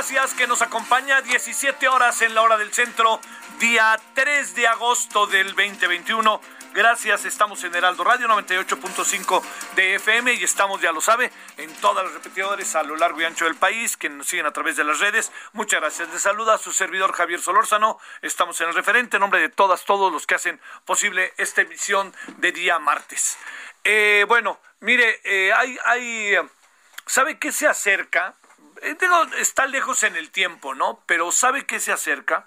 [0.00, 3.20] Gracias que nos acompaña 17 horas en la hora del centro,
[3.58, 6.40] día 3 de agosto del 2021.
[6.72, 9.42] Gracias, estamos en Heraldo Radio 98.5
[9.76, 13.24] de FM y estamos, ya lo sabe, en todas las repetidores a lo largo y
[13.24, 15.30] ancho del país, que nos siguen a través de las redes.
[15.52, 16.08] Muchas gracias.
[16.08, 17.98] Les saluda a su servidor Javier Solórzano.
[18.22, 22.14] Estamos en el referente, en nombre de todas, todos los que hacen posible esta emisión
[22.38, 23.36] de día martes.
[23.84, 26.36] Eh, bueno, mire, eh, hay, hay,
[27.04, 28.34] ¿sabe qué se acerca?
[28.82, 28.96] Eh,
[29.38, 31.02] está lejos en el tiempo, ¿no?
[31.06, 32.46] Pero ¿sabe qué se acerca?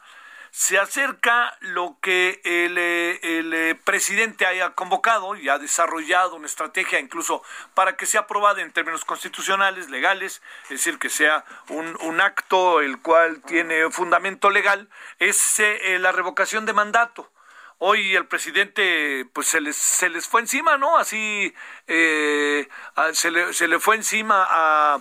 [0.52, 7.00] Se acerca lo que el, eh, eh, presidente haya convocado y ha desarrollado una estrategia
[7.00, 12.82] incluso para que sea aprobada en términos constitucionales, legales, es decir, que sea un, acto
[12.82, 15.60] el cual tiene fundamento legal, es
[16.00, 17.32] la revocación de mandato.
[17.80, 20.98] Hoy el presidente, pues se les, se les fue encima, ¿no?
[20.98, 21.54] Así
[21.88, 25.00] se, le, se le fue encima a,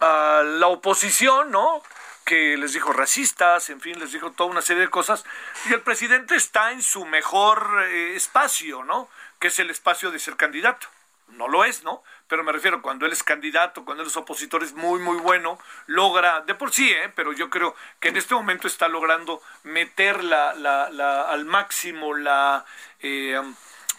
[0.00, 1.82] a la oposición, ¿no?
[2.24, 5.24] Que les dijo racistas, en fin, les dijo toda una serie de cosas.
[5.68, 9.08] Y el presidente está en su mejor eh, espacio, ¿no?
[9.38, 10.88] Que es el espacio de ser candidato.
[11.28, 12.02] No lo es, ¿no?
[12.28, 15.58] Pero me refiero, cuando él es candidato, cuando él es opositor, es muy, muy bueno,
[15.86, 17.12] logra, de por sí, ¿eh?
[17.14, 22.14] Pero yo creo que en este momento está logrando meter la, la, la- al máximo
[22.14, 22.64] la,
[23.00, 23.40] eh,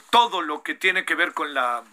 [0.09, 1.83] todo lo que tiene que ver con la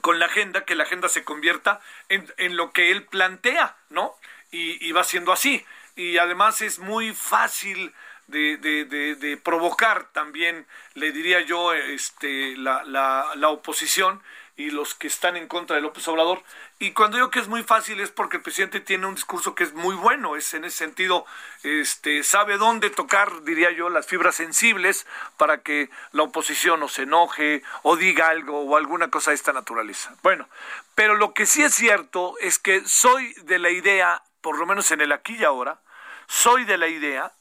[0.00, 4.14] con la agenda, que la agenda se convierta en, en lo que él plantea, ¿no?
[4.50, 5.64] Y, y va siendo así.
[5.94, 7.94] Y además es muy fácil
[8.26, 14.22] de, de- de- de provocar también, le diría yo, este, la, la- la oposición
[14.56, 16.42] y los que están en contra de López Obrador.
[16.78, 19.64] Y cuando digo que es muy fácil es porque el presidente tiene un discurso que
[19.64, 21.24] es muy bueno, es en ese sentido,
[21.62, 25.06] este, sabe dónde tocar, diría yo, las fibras sensibles
[25.38, 29.54] para que la oposición o se enoje o diga algo o alguna cosa de esta
[29.54, 30.14] naturaleza.
[30.22, 30.50] Bueno,
[30.94, 34.90] pero lo que sí es cierto es que soy de la idea, por lo menos
[34.92, 35.80] en el aquí y ahora,
[36.26, 37.32] soy de la idea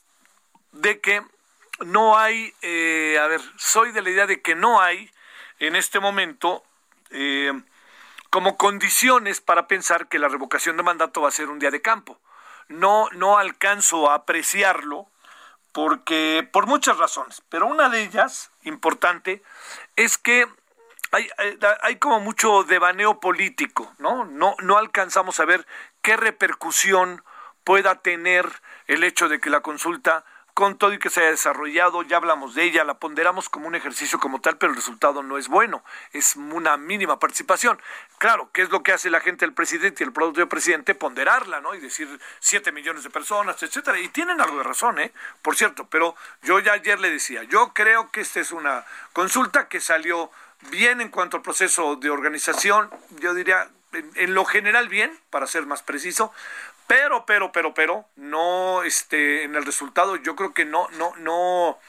[0.72, 1.22] de que
[1.80, 5.12] no hay, eh, a ver, soy de la idea de que no hay
[5.60, 6.64] en este momento
[7.10, 7.52] eh,
[8.36, 11.82] como condiciones para pensar que la revocación de mandato va a ser un día de
[11.82, 12.20] campo.
[12.68, 15.08] No, no alcanzo a apreciarlo
[15.72, 19.42] porque por muchas razones, pero una de ellas importante
[19.96, 20.50] es que
[21.14, 21.30] hay,
[21.82, 24.26] hay, como mucho devaneo político, ¿no?
[24.26, 25.66] No, no alcanzamos a ver
[26.02, 27.24] qué repercusión
[27.64, 28.52] pueda tener
[28.88, 32.56] el hecho de que la consulta con todo y que se haya desarrollado, ya hablamos
[32.56, 35.84] de ella, la ponderamos como un ejercicio como tal, pero el resultado no es bueno,
[36.14, 37.78] es una mínima participación.
[38.20, 40.96] Claro, ¿qué es lo que hace la gente del presidente y el propio presidente?
[40.96, 41.76] Ponderarla, ¿no?
[41.76, 42.08] Y decir
[42.40, 44.00] siete millones de personas, etcétera.
[44.00, 45.12] Y tienen algo de razón, ¿eh?
[45.42, 49.68] Por cierto, pero yo ya ayer le decía, yo creo que esta es una consulta
[49.68, 50.32] que salió
[50.72, 52.90] bien en cuanto al proceso de organización,
[53.20, 56.34] yo diría en lo general bien, para ser más preciso,
[56.88, 61.80] pero, pero, pero, pero, no, este, en el resultado, yo creo que no, no, no,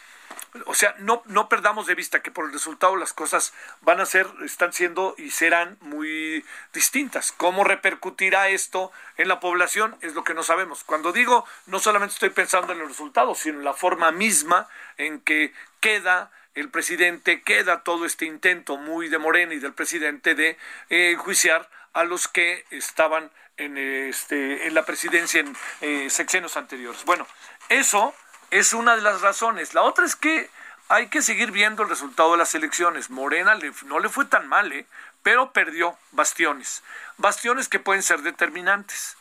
[0.64, 3.52] o sea, no, no perdamos de vista que por el resultado las cosas
[3.82, 7.32] van a ser, están siendo y serán muy distintas.
[7.32, 9.96] ¿Cómo repercutirá esto en la población?
[10.00, 10.84] Es lo que no sabemos.
[10.84, 15.20] Cuando digo, no solamente estoy pensando en el resultado, sino en la forma misma en
[15.20, 20.56] que queda el presidente, queda todo este intento muy de Morena y del presidente de
[20.88, 27.04] eh, enjuiciar a los que estaban en, este, en la presidencia en eh, sexenios anteriores.
[27.04, 27.26] Bueno,
[27.68, 28.14] eso
[28.50, 29.74] es una de las razones.
[29.74, 30.50] La otra es que
[30.88, 33.10] hay que seguir viendo el resultado de las elecciones.
[33.10, 34.86] Morena no le fue tan mal, ¿eh?
[35.22, 36.82] pero perdió bastiones.
[37.16, 39.16] Bastiones que pueden ser determinantes.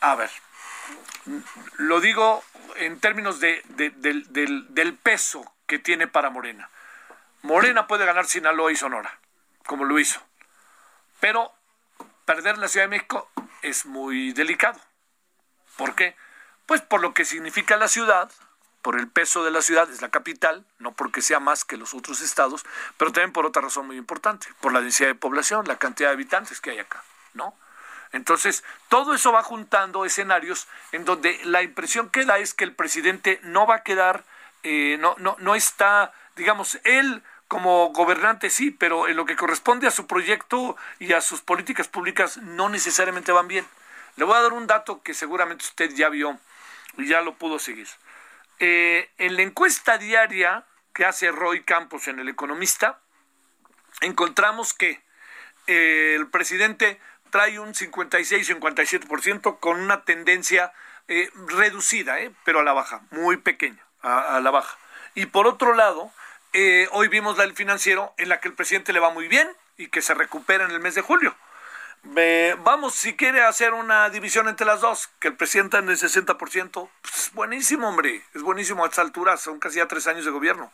[0.00, 0.30] A ver,
[1.76, 2.44] lo digo
[2.76, 4.26] en términos de, del,
[4.74, 6.70] del peso que tiene para Morena.
[7.42, 9.18] Morena puede ganar Sinaloa y Sonora,
[9.66, 10.20] como lo hizo.
[11.20, 11.52] Pero
[12.24, 13.28] perder la Ciudad de México
[13.62, 14.80] es muy delicado.
[15.76, 16.16] ¿Por qué?
[16.66, 18.30] Pues por lo que significa la ciudad,
[18.82, 21.94] por el peso de la ciudad, es la capital, no porque sea más que los
[21.94, 22.64] otros estados,
[22.96, 26.14] pero también por otra razón muy importante, por la densidad de población, la cantidad de
[26.14, 27.02] habitantes que hay acá,
[27.34, 27.54] ¿no?
[28.12, 32.74] Entonces, todo eso va juntando escenarios en donde la impresión que da es que el
[32.74, 34.24] presidente no va a quedar,
[34.62, 39.86] eh, no, no, no está, digamos, él como gobernante sí, pero en lo que corresponde
[39.86, 43.66] a su proyecto y a sus políticas públicas no necesariamente van bien.
[44.16, 46.38] Le voy a dar un dato que seguramente usted ya vio
[46.98, 47.88] y ya lo pudo seguir.
[48.58, 53.00] Eh, en la encuesta diaria que hace Roy Campos en El Economista,
[54.02, 55.00] encontramos que
[55.66, 60.72] eh, el presidente trae un 56-57% con una tendencia
[61.06, 64.76] eh, reducida, pero a la baja, muy pequeña, a la baja.
[65.14, 66.12] Y por otro lado,
[66.52, 69.48] eh, hoy vimos la del financiero en la que el presidente le va muy bien
[69.76, 71.34] y que se recupera en el mes de julio.
[72.64, 76.88] vamos, si quiere hacer una división entre las dos, que el presidente en el 60%,
[77.02, 80.72] pues buenísimo, hombre, es buenísimo a estas alturas, son casi ya tres años de gobierno.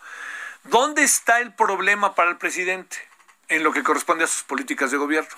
[0.65, 2.97] ¿Dónde está el problema para el presidente
[3.49, 5.37] en lo que corresponde a sus políticas de gobierno?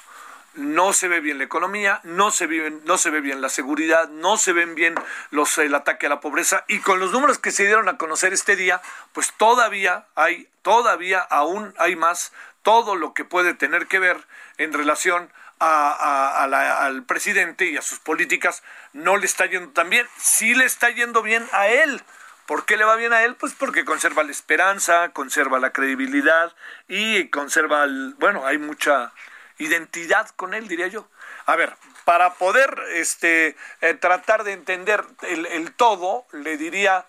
[0.56, 2.46] No se ve bien la economía, no se,
[2.84, 4.94] no se ve bien la seguridad, no se ven bien
[5.30, 8.32] los, el ataque a la pobreza y con los números que se dieron a conocer
[8.32, 8.80] este día,
[9.12, 12.32] pues todavía hay, todavía aún hay más,
[12.62, 14.16] todo lo que puede tener que ver
[14.58, 18.62] en relación al presidente y a sus políticas
[18.92, 22.02] no le está yendo tan bien, sí le está yendo bien a él.
[22.46, 23.34] ¿Por qué le va bien a él?
[23.34, 26.54] Pues porque conserva la esperanza, conserva la credibilidad
[26.86, 27.86] y conserva,
[28.18, 29.12] bueno, hay mucha,
[29.58, 31.08] identidad con él, diría yo.
[31.46, 37.06] A ver, para poder este, eh, tratar de entender el, todo, le diría,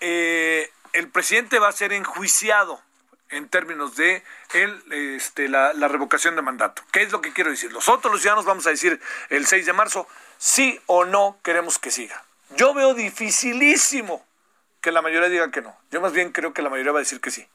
[0.00, 2.80] eh, el presidente va a ser enjuiciado
[3.30, 4.22] en términos de
[4.54, 6.82] el, este, la, la, revocación de mandato.
[6.92, 7.72] ¿Qué es lo que quiero decir?
[7.72, 9.00] Nosotros los ciudadanos vamos a decir
[9.30, 10.06] el 6 de marzo,
[10.38, 12.24] sí o no queremos que siga.
[12.50, 14.24] Yo veo dificilísimo
[14.80, 15.76] que la mayoría diga que no.
[15.90, 17.48] Yo más bien creo que la mayoría va a decir que sí.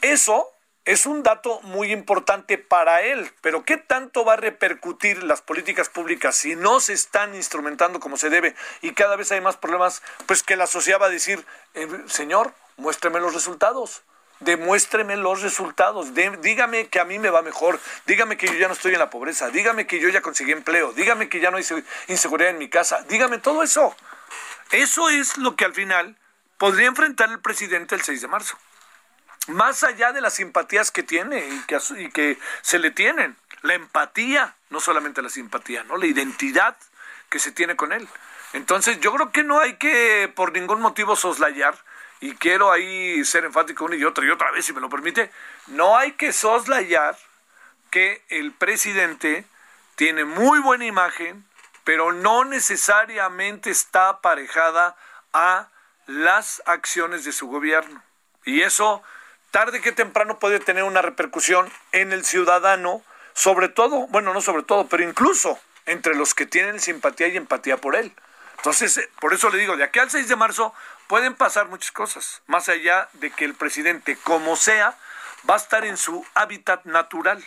[0.00, 0.50] Eso
[0.84, 5.88] es un dato muy importante para él, pero ¿qué tanto va a repercutir las políticas
[5.88, 10.02] públicas si no se están instrumentando como se debe y cada vez hay más problemas?
[10.26, 11.44] Pues que la sociedad va a decir,
[11.74, 14.02] eh, señor, muéstreme los resultados,
[14.40, 18.72] demuéstreme los resultados, dígame que a mí me va mejor, dígame que yo ya no
[18.72, 21.64] estoy en la pobreza, dígame que yo ya conseguí empleo, dígame que ya no hay
[22.08, 23.94] inseguridad en mi casa, dígame todo eso.
[24.70, 26.16] Eso es lo que al final
[26.56, 28.56] podría enfrentar el presidente el 6 de marzo
[29.50, 34.80] más allá de las simpatías que tiene y que, se le tienen, la empatía, no
[34.80, 35.96] solamente la simpatía, ¿no?
[35.96, 36.76] La identidad
[37.28, 38.08] que se tiene con él.
[38.52, 41.76] Entonces, yo creo que no hay que por ningún motivo soslayar
[42.20, 45.30] y quiero ahí ser enfático una y otra y otra vez, si me lo permite,
[45.68, 47.16] no hay que soslayar
[47.90, 49.44] que el presidente
[49.96, 51.44] tiene muy buena imagen,
[51.84, 54.96] pero no necesariamente está aparejada
[55.32, 55.68] a
[56.06, 58.02] las acciones de su gobierno.
[58.44, 59.02] Y eso
[59.50, 63.02] tarde que temprano puede tener una repercusión en el ciudadano,
[63.34, 67.76] sobre todo, bueno, no sobre todo, pero incluso entre los que tienen simpatía y empatía
[67.76, 68.12] por él.
[68.56, 70.74] Entonces, eh, por eso le digo, de aquí al 6 de marzo
[71.06, 74.96] pueden pasar muchas cosas, más allá de que el presidente, como sea,
[75.48, 77.42] va a estar en su hábitat natural,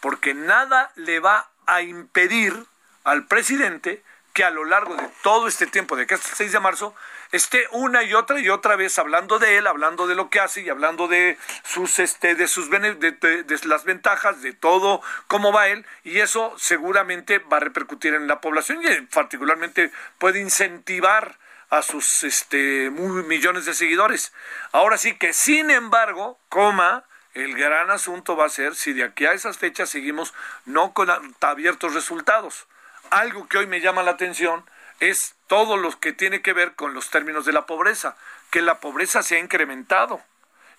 [0.00, 2.66] porque nada le va a impedir
[3.04, 6.52] al presidente que a lo largo de todo este tiempo, de que hasta el 6
[6.52, 6.94] de marzo,
[7.32, 10.60] esté una y otra y otra vez hablando de él, hablando de lo que hace
[10.60, 15.86] y hablando de sus este de sus de, las ventajas de todo cómo va él
[16.04, 21.38] y eso seguramente va a repercutir en la población y particularmente puede incentivar
[21.70, 24.34] a sus este millones de seguidores.
[24.72, 29.24] Ahora sí que sin embargo, coma el gran asunto va a ser si de aquí
[29.24, 30.34] a esas fechas seguimos
[30.66, 31.08] no con
[31.40, 32.66] abiertos resultados.
[33.08, 34.64] Algo que hoy me llama la atención
[35.02, 38.16] es todo lo que tiene que ver con los términos de la pobreza,
[38.50, 40.22] que la pobreza se ha incrementado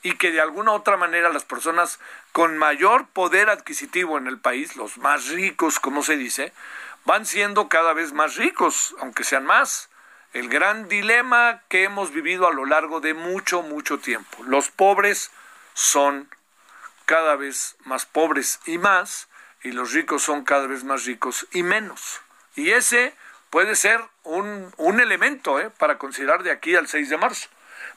[0.02, 2.00] y que de alguna u otra manera las personas
[2.32, 6.54] con mayor poder adquisitivo en el país, los más ricos, como se dice,
[7.04, 9.90] van siendo cada vez más ricos, aunque sean más.
[10.32, 14.42] El gran dilema que hemos vivido a lo largo de mucho, mucho tiempo.
[14.46, 15.32] Los pobres
[15.74, 16.30] son
[17.06, 19.28] cada vez más pobres y más,
[19.64, 22.22] y los ricos son cada vez más ricos y menos.
[22.56, 23.14] Y ese
[23.54, 25.70] puede ser un, un elemento ¿eh?
[25.70, 27.50] para considerar de aquí al 6 de marzo.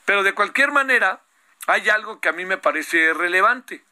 [0.05, 1.23] Pero de cualquier manera,
[1.67, 3.83] hay algo que a mí me parece relevante.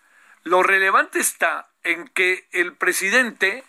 [0.42, 3.64] Lo relevante está en que el presidente,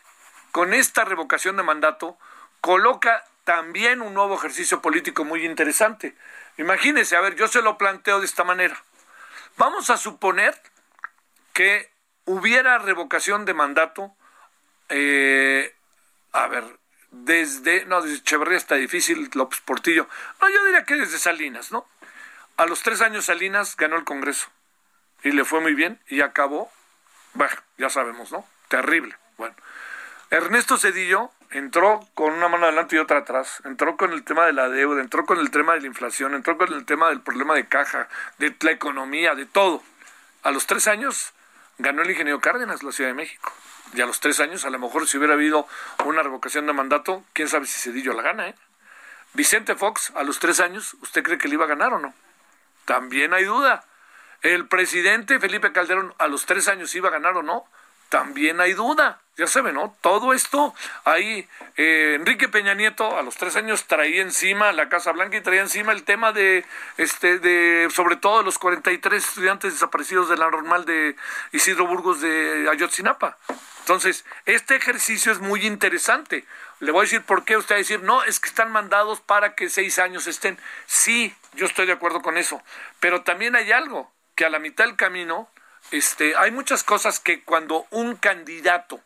[0.51, 2.17] con esta revocación de mandato,
[2.59, 6.17] coloca también un nuevo ejercicio político muy interesante.
[6.57, 8.77] Imagínense, a ver, yo se lo planteo de esta manera.
[9.55, 10.53] Vamos a suponer
[11.53, 11.89] que
[12.25, 14.13] hubiera revocación de mandato,
[14.89, 15.73] eh,
[16.33, 16.65] a ver,
[17.23, 20.07] desde, no, desde Echeverría está difícil, López Portillo,
[20.41, 21.87] no, yo diría que desde Salinas, ¿no?
[22.57, 24.49] A los tres años Salinas ganó el Congreso
[25.23, 26.71] y le fue muy bien y acabó,
[27.33, 28.45] bueno, ya sabemos, ¿no?
[28.67, 29.15] Terrible.
[29.37, 29.55] Bueno,
[30.29, 34.53] Ernesto Cedillo entró con una mano adelante y otra atrás, entró con el tema de
[34.53, 37.55] la deuda, entró con el tema de la inflación, entró con el tema del problema
[37.55, 38.07] de caja,
[38.37, 39.81] de la economía, de todo.
[40.43, 41.33] A los tres años
[41.77, 43.51] ganó el ingeniero Cárdenas la Ciudad de México.
[43.95, 45.67] Y a los tres años, a lo mejor si hubiera habido
[46.03, 48.55] una revocación de mandato, quién sabe si Cedillo la gana, ¿eh?
[49.33, 52.13] Vicente Fox, a los tres años, ¿usted cree que le iba a ganar o no?
[52.85, 53.83] También hay duda.
[54.41, 57.65] El presidente Felipe Calderón, a los tres años, ¿iba a ganar o no?
[58.09, 59.95] También hay duda ya saben, ¿no?
[60.01, 60.73] Todo esto,
[61.03, 65.41] ahí eh, Enrique Peña Nieto a los tres años traía encima la Casa Blanca y
[65.41, 66.65] traía encima el tema de,
[66.97, 71.17] este, de sobre todo los 43 estudiantes desaparecidos de la normal de
[71.51, 73.37] Isidro Burgos de Ayotzinapa.
[73.85, 76.43] Entonces, este ejercicio es muy interesante.
[76.79, 79.21] Le voy a decir por qué usted va a decir, no, es que están mandados
[79.21, 80.57] para que seis años estén.
[80.87, 82.63] Sí, yo estoy de acuerdo con eso.
[82.99, 85.51] Pero también hay algo, que a la mitad del camino,
[85.91, 88.99] este, hay muchas cosas que cuando un candidato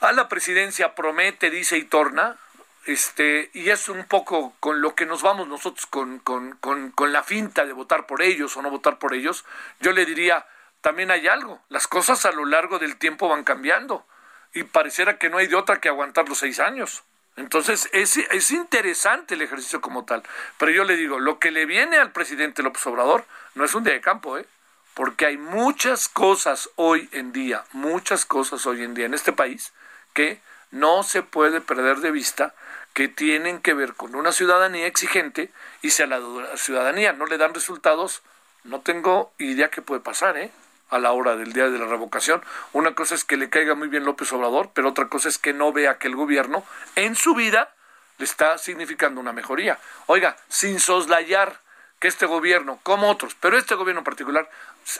[0.00, 2.36] a la presidencia promete, dice y torna,
[2.84, 7.10] este, y es un poco con lo que nos vamos nosotros con, con, con, con,
[7.10, 9.46] la finta de votar por ellos o no votar por ellos,
[9.80, 10.44] yo le diría,
[10.82, 14.04] también hay algo, las cosas a lo largo del tiempo van cambiando
[14.52, 17.04] y pareciera que no hay de otra que aguantar los seis años.
[17.36, 20.22] Entonces es, es interesante el ejercicio como tal,
[20.58, 23.24] pero yo le digo, lo que le viene al presidente López Obrador
[23.54, 24.44] no es un día de campo, ¿eh?
[24.92, 29.72] porque hay muchas cosas hoy en día, muchas cosas hoy en día en este país
[30.12, 32.54] que no se puede perder de vista
[32.92, 36.20] que tienen que ver con una ciudadanía exigente y si a la
[36.56, 38.22] ciudadanía no le dan resultados,
[38.64, 40.50] no tengo idea qué puede pasar, ¿eh?
[40.92, 42.42] A la hora del día de la revocación.
[42.72, 45.54] Una cosa es que le caiga muy bien López Obrador, pero otra cosa es que
[45.54, 46.64] no vea que el gobierno
[46.96, 47.74] en su vida
[48.18, 49.78] le está significando una mejoría.
[50.06, 51.60] Oiga, sin soslayar
[51.98, 54.50] que este gobierno, como otros, pero este gobierno en particular,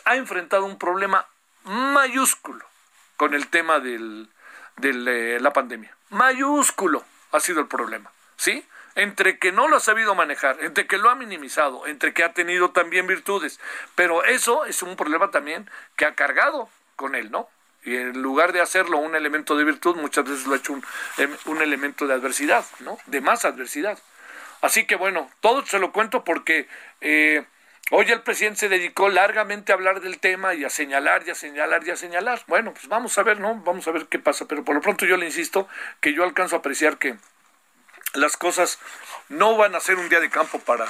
[0.06, 1.26] ha enfrentado un problema
[1.64, 2.64] mayúsculo
[3.18, 4.30] con el tema del,
[4.76, 5.94] de la pandemia.
[6.08, 8.66] Mayúsculo ha sido el problema, ¿sí?
[8.94, 12.32] Entre que no lo ha sabido manejar, entre que lo ha minimizado, entre que ha
[12.32, 13.58] tenido también virtudes,
[13.94, 17.48] pero eso es un problema también que ha cargado con él, ¿no?
[17.84, 20.84] Y en lugar de hacerlo un elemento de virtud, muchas veces lo ha hecho un,
[21.16, 22.98] em, un elemento de adversidad, ¿no?
[23.06, 23.98] De más adversidad.
[24.60, 26.68] Así que bueno, todo se lo cuento porque
[27.00, 27.44] eh,
[27.94, 31.34] Hoy el presidente se dedicó largamente a hablar del tema y a señalar y a
[31.34, 32.40] señalar y a señalar.
[32.46, 33.56] Bueno, pues vamos a ver, ¿no?
[33.56, 34.46] Vamos a ver qué pasa.
[34.48, 35.68] Pero por lo pronto yo le insisto
[36.00, 37.16] que yo alcanzo a apreciar que
[38.14, 38.78] las cosas
[39.28, 40.86] no van a ser un día de campo para,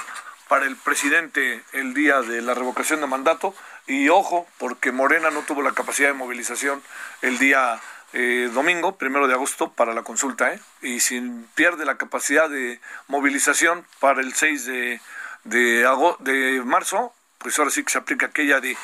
[0.47, 3.55] para el presidente el día de la revocación de mandato.
[3.87, 6.81] Y ojo, porque Morena no tuvo la capacidad de movilización
[7.21, 7.81] el día
[8.13, 10.59] eh, domingo, primero de agosto, para la consulta, ¿eh?
[10.81, 11.19] Y si
[11.55, 15.01] pierde la capacidad de movilización para el 6 de
[15.43, 15.85] de,
[16.19, 18.77] de marzo, pues ahora sí que se aplica aquella de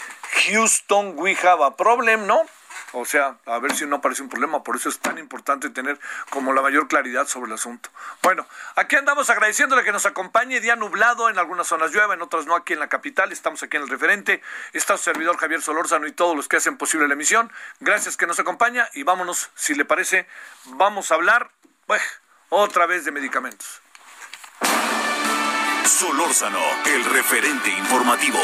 [0.46, 2.42] Houston, we have a problem, ¿no?
[2.94, 4.64] O sea, a ver si no aparece un problema.
[4.64, 7.90] Por eso es tan importante tener como la mayor claridad sobre el asunto.
[8.22, 10.60] Bueno, aquí andamos agradeciéndole que nos acompañe.
[10.60, 13.32] Día nublado, en algunas zonas llueve, en otras no aquí en la capital.
[13.32, 14.42] Estamos aquí en el referente.
[14.74, 17.52] Está su servidor Javier Solórzano y todos los que hacen posible la emisión.
[17.80, 20.28] Gracias que nos acompaña y vámonos, si le parece,
[20.66, 21.52] vamos a hablar
[21.86, 22.02] pues,
[22.50, 23.82] otra vez de medicamentos.
[25.86, 28.40] Solórzano, el referente informativo.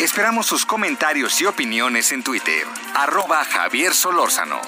[0.00, 2.66] Esperamos sus comentarios y opiniones en Twitter.
[2.94, 4.58] Arroba Javier Solórzano.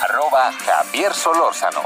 [0.00, 1.80] Arroba Javier Solórzano.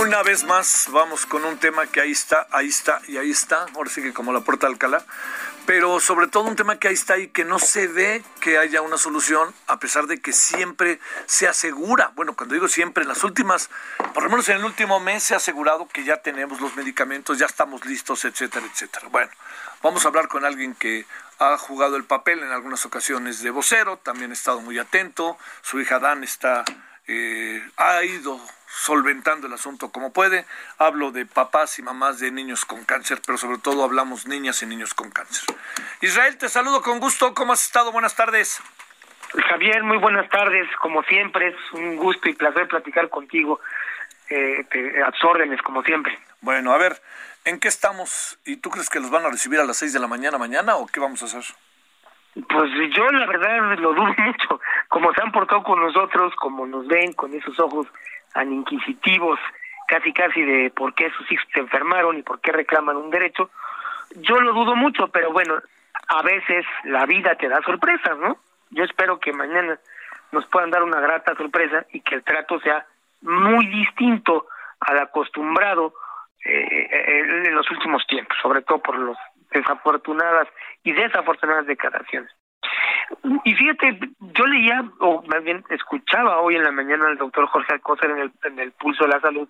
[0.00, 3.66] Una vez más vamos con un tema que ahí está, ahí está y ahí está,
[3.76, 5.04] ahora sí que como la puerta Alcalá,
[5.68, 8.80] pero sobre todo un tema que ahí está y que no se ve que haya
[8.80, 13.22] una solución, a pesar de que siempre se asegura, bueno, cuando digo siempre, en las
[13.22, 13.68] últimas,
[14.14, 17.38] por lo menos en el último mes se ha asegurado que ya tenemos los medicamentos,
[17.38, 19.08] ya estamos listos, etcétera, etcétera.
[19.10, 19.30] Bueno,
[19.82, 21.04] vamos a hablar con alguien que
[21.38, 25.78] ha jugado el papel en algunas ocasiones de vocero, también ha estado muy atento, su
[25.82, 26.64] hija Dan está,
[27.06, 30.44] eh, ha ido solventando el asunto como puede.
[30.78, 34.66] Hablo de papás y mamás de niños con cáncer, pero sobre todo hablamos niñas y
[34.66, 35.56] niños con cáncer.
[36.00, 37.34] Israel, te saludo con gusto.
[37.34, 37.92] ¿Cómo has estado?
[37.92, 38.62] Buenas tardes.
[39.48, 40.68] Javier, muy buenas tardes.
[40.76, 43.60] Como siempre, es un gusto y placer platicar contigo.
[44.30, 46.18] Eh, te, a órdenes, como siempre.
[46.42, 47.00] Bueno, a ver,
[47.44, 48.38] ¿en qué estamos?
[48.44, 50.76] ¿Y tú crees que los van a recibir a las 6 de la mañana mañana
[50.76, 51.44] o qué vamos a hacer?
[52.34, 56.86] Pues yo la verdad lo dudo mucho, como se han portado con nosotros, como nos
[56.86, 57.86] ven con esos ojos
[58.32, 59.38] tan inquisitivos,
[59.88, 63.50] casi casi de por qué sus hijos se enfermaron y por qué reclaman un derecho,
[64.16, 65.60] yo lo dudo mucho, pero bueno,
[66.08, 68.38] a veces la vida te da sorpresas, ¿no?
[68.70, 69.78] Yo espero que mañana
[70.32, 72.86] nos puedan dar una grata sorpresa y que el trato sea
[73.22, 74.46] muy distinto
[74.80, 75.94] al acostumbrado
[76.44, 79.16] eh, eh, en los últimos tiempos, sobre todo por las
[79.50, 80.48] desafortunadas
[80.82, 82.30] y desafortunadas declaraciones.
[83.44, 87.74] Y fíjate, yo leía, o más bien escuchaba hoy en la mañana al doctor Jorge
[87.74, 89.48] Alcócer en el, en el Pulso de la Salud,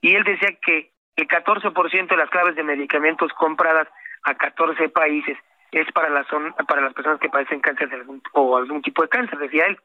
[0.00, 3.88] y él decía que el 14% de las claves de medicamentos compradas
[4.24, 5.36] a 14 países
[5.72, 6.26] es para las
[6.66, 9.78] para las personas que padecen cáncer de algún, o algún tipo de cáncer, decía él.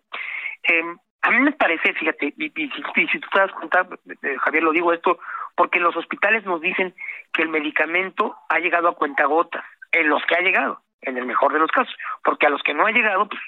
[0.63, 0.83] Eh,
[1.23, 3.87] a mí me parece, fíjate, y, si, tú te das cuenta,
[4.21, 5.19] eh, Javier, lo digo esto,
[5.55, 6.93] porque los hospitales nos dicen
[7.31, 11.53] que el medicamento ha llegado a cuentagotas, en los que ha llegado, en el mejor
[11.53, 11.93] de los casos,
[12.24, 13.41] porque a los que no ha llegado, pues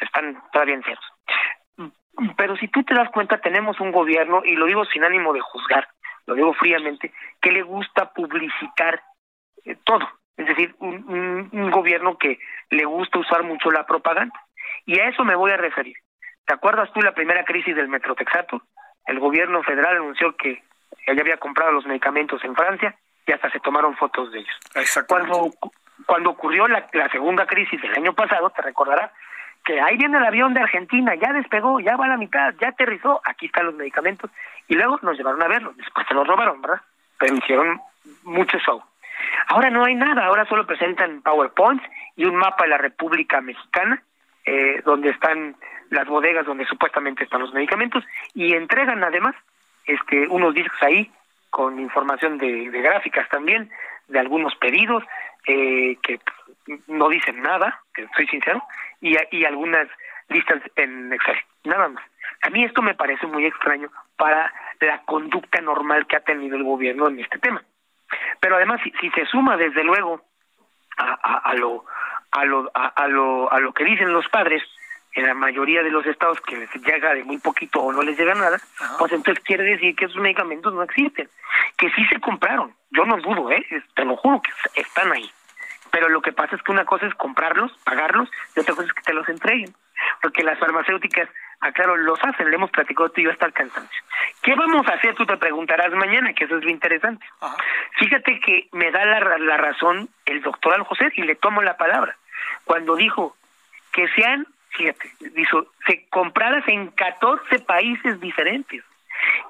[0.00, 1.04] están todavía en ceros.
[2.36, 5.40] Pero si tú te das cuenta, tenemos un gobierno, y lo digo sin ánimo de
[5.40, 5.88] juzgar,
[6.26, 9.02] lo digo fríamente, que le gusta publicitar
[9.64, 10.08] eh, todo.
[10.36, 12.38] Es decir, un, un, gobierno que
[12.70, 14.34] le gusta usar mucho la propaganda.
[14.86, 15.96] Y a eso me voy a referir.
[16.46, 18.62] ¿Te acuerdas tú la primera crisis del Metrotexato?
[19.06, 20.62] El gobierno federal anunció que
[21.06, 22.96] ya había comprado los medicamentos en Francia
[23.26, 24.60] y hasta se tomaron fotos de ellos.
[25.06, 25.50] Cuando,
[26.06, 29.10] cuando ocurrió la, segunda crisis del año pasado, te recordarás
[29.64, 32.68] que ahí viene el avión de Argentina, ya despegó, ya va a la mitad, ya
[32.68, 34.30] aterrizó, aquí están los medicamentos,
[34.68, 36.80] y luego nos llevaron a verlos, después se los robaron, ¿verdad?
[37.18, 37.80] Pero hicieron
[38.24, 38.82] mucho show.
[39.48, 41.84] Ahora no hay nada, ahora solo presentan PowerPoints
[42.16, 44.02] y un mapa de la República Mexicana,
[44.46, 45.56] eh, donde están
[45.90, 48.04] las bodegas donde supuestamente están los medicamentos,
[48.34, 49.34] y entregan además
[49.84, 51.10] este unos discos ahí
[51.50, 53.70] con información de, de gráficas también,
[54.10, 55.02] de algunos pedidos,
[55.46, 56.20] eh, que
[56.86, 58.62] no dicen nada, que soy sincero,
[59.00, 59.88] y, y algunas
[60.28, 62.04] listas en Excel, nada más.
[62.42, 66.64] A mí esto me parece muy extraño para la conducta normal que ha tenido el
[66.64, 67.62] gobierno en este tema.
[68.40, 70.22] Pero además, si, si se suma desde luego
[70.96, 71.84] a, a, a lo
[72.32, 74.62] a lo a, a, lo a lo que dicen los padres
[75.12, 78.18] en la mayoría de los estados que les llega de muy poquito o no les
[78.18, 78.60] llega nada,
[78.98, 81.28] pues entonces quiere decir que esos medicamentos no existen,
[81.76, 82.74] que sí se compraron.
[82.90, 85.30] Yo no dudo, eh, te lo juro que están ahí.
[85.90, 88.94] Pero lo que pasa es que una cosa es comprarlos, pagarlos, y otra cosa es
[88.94, 89.74] que te los entreguen.
[90.22, 91.28] Porque las farmacéuticas,
[91.60, 94.02] aclaro, los hacen, le hemos platicado tú y yo hasta el cansancio.
[94.42, 95.14] ¿Qué vamos a hacer?
[95.14, 97.26] Tú te preguntarás mañana, que eso es lo interesante.
[97.98, 102.16] Fíjate que me da la, la razón el doctor Aljoser y le tomo la palabra.
[102.64, 103.36] Cuando dijo
[103.92, 105.10] que sean, fíjate,
[105.86, 108.82] se compradas en 14 países diferentes.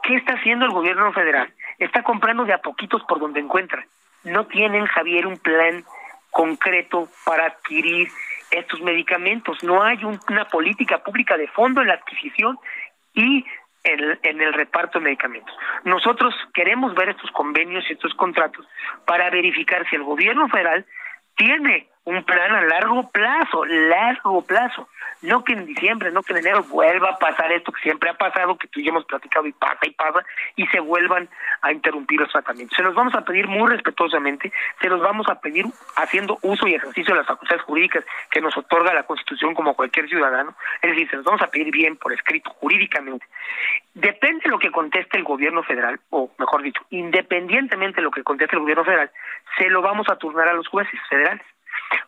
[0.03, 1.53] ¿Qué está haciendo el gobierno federal?
[1.79, 3.87] Está comprando de a poquitos por donde encuentra.
[4.25, 5.85] No tienen, Javier, un plan
[6.31, 8.09] concreto para adquirir
[8.51, 9.63] estos medicamentos.
[9.63, 12.59] No hay una política pública de fondo en la adquisición
[13.15, 13.45] y
[13.85, 15.55] en, el reparto de medicamentos.
[15.85, 18.67] Nosotros queremos ver estos convenios y estos contratos
[19.07, 20.85] para verificar si el gobierno federal
[21.37, 24.89] tiene un plan a largo plazo, largo plazo.
[25.23, 28.15] No que en diciembre, no que en enero vuelva a pasar esto que siempre ha
[28.15, 30.25] pasado, que tú y yo hemos platicado y pasa y pasa,
[30.57, 31.29] y se vuelvan
[31.61, 32.75] a interrumpir los tratamientos.
[32.75, 36.75] Se los vamos a pedir muy respetuosamente, se los vamos a pedir haciendo uso y
[36.75, 41.11] ejercicio de las facultades jurídicas que nos otorga la Constitución como cualquier ciudadano, es decir,
[41.11, 43.27] se los vamos a pedir bien por escrito, jurídicamente.
[43.93, 48.23] Depende de lo que conteste el gobierno federal, o mejor dicho, independientemente de lo que
[48.23, 49.11] conteste el gobierno federal,
[49.59, 51.45] se lo vamos a turnar a los jueces federales.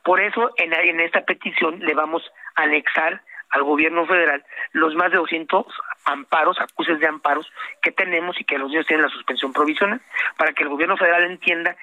[0.04, 2.22] Por eso, en, en esta petición le vamos
[2.56, 5.66] a anexar al gobierno federal los más de 200
[6.06, 10.00] amparos, acuses de amparos que tenemos y que los niños tienen la suspensión provisional,
[10.36, 11.76] para que el gobierno federal entienda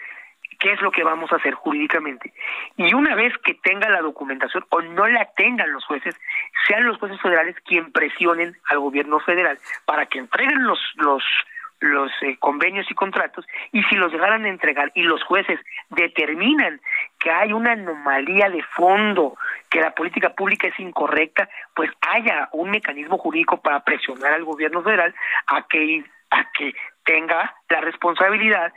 [0.59, 2.33] qué es lo que vamos a hacer jurídicamente.
[2.75, 6.15] Y una vez que tenga la documentación o no la tengan los jueces,
[6.67, 11.23] sean los jueces federales quien presionen al gobierno federal para que entreguen los los
[11.79, 16.81] los eh, convenios y contratos y si los dejaran de entregar y los jueces determinan
[17.19, 19.37] que hay una anomalía de fondo,
[19.69, 24.81] que la política pública es incorrecta, pues haya un mecanismo jurídico para presionar al gobierno
[24.81, 25.13] federal
[25.47, 28.71] a que a que tenga la responsabilidad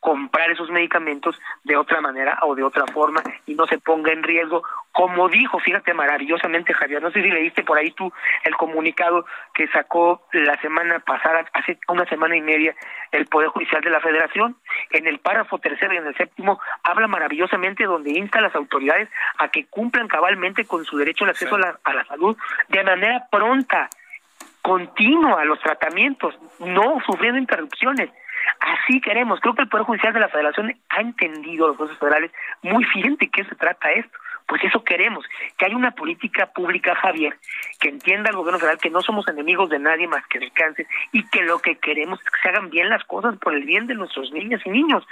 [0.00, 4.22] comprar esos medicamentos de otra manera o de otra forma y no se ponga en
[4.22, 8.12] riesgo, como dijo, fíjate maravillosamente Javier, no sé si leíste por ahí tú
[8.44, 12.74] el comunicado que sacó la semana pasada, hace una semana y media,
[13.12, 14.56] el Poder Judicial de la Federación,
[14.90, 19.08] en el párrafo tercero y en el séptimo, habla maravillosamente donde insta a las autoridades
[19.38, 22.36] a que cumplan cabalmente con su derecho al acceso a la salud
[22.68, 23.88] de manera pronta,
[24.62, 28.10] continua a los tratamientos, no sufriendo interrupciones
[28.60, 29.40] así queremos.
[29.40, 32.30] Creo que el Poder Judicial de la Federación ha entendido, los jueces federales,
[32.62, 34.18] muy bien de qué se trata esto.
[34.46, 35.24] Pues eso queremos,
[35.56, 37.34] que haya una política pública, Javier,
[37.80, 40.86] que entienda el gobierno federal que no somos enemigos de nadie más que del cáncer
[41.12, 43.86] y que lo que queremos es que se hagan bien las cosas por el bien
[43.86, 45.02] de nuestros niños y niños,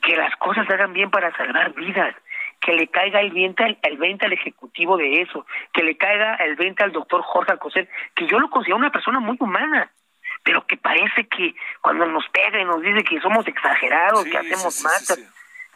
[0.00, 2.14] que las cosas se hagan bien para salvar vidas,
[2.60, 6.36] que le caiga el 20 al, el 20 al ejecutivo de eso, que le caiga
[6.36, 9.90] el 20 al doctor Jorge Alcocer, que yo lo considero una persona muy humana,
[10.42, 14.74] pero que parece que cuando nos pega y nos dice que somos exagerados, que hacemos
[14.74, 14.86] sí,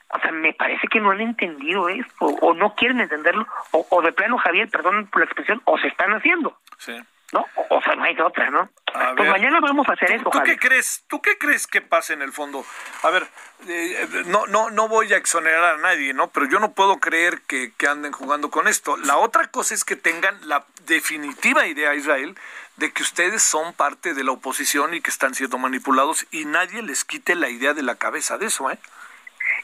[0.09, 4.13] o sea, me parece que no han entendido esto, o no quieren entenderlo, o, de
[4.13, 6.57] plano, Javier, perdón por la expresión, o se están haciendo.
[6.79, 6.93] Sí.
[7.33, 7.45] ¿No?
[7.71, 8.71] O, sea, no hay otra, ¿no?
[9.17, 10.31] pues mañana vamos a hacer eso.
[10.31, 11.05] ¿Tú qué crees?
[11.09, 12.65] ¿Tú qué crees que pasa en el fondo?
[13.03, 13.27] A ver,
[13.69, 16.29] eh, no, no, no voy a exonerar a nadie, ¿no?
[16.29, 18.97] Pero yo no puedo creer que, que anden jugando con esto.
[18.97, 22.37] La otra cosa es que tengan la definitiva idea, Israel,
[22.77, 26.83] de que ustedes son parte de la oposición y que están siendo manipulados y nadie
[26.83, 28.79] les quite la idea de la cabeza de eso, ¿eh?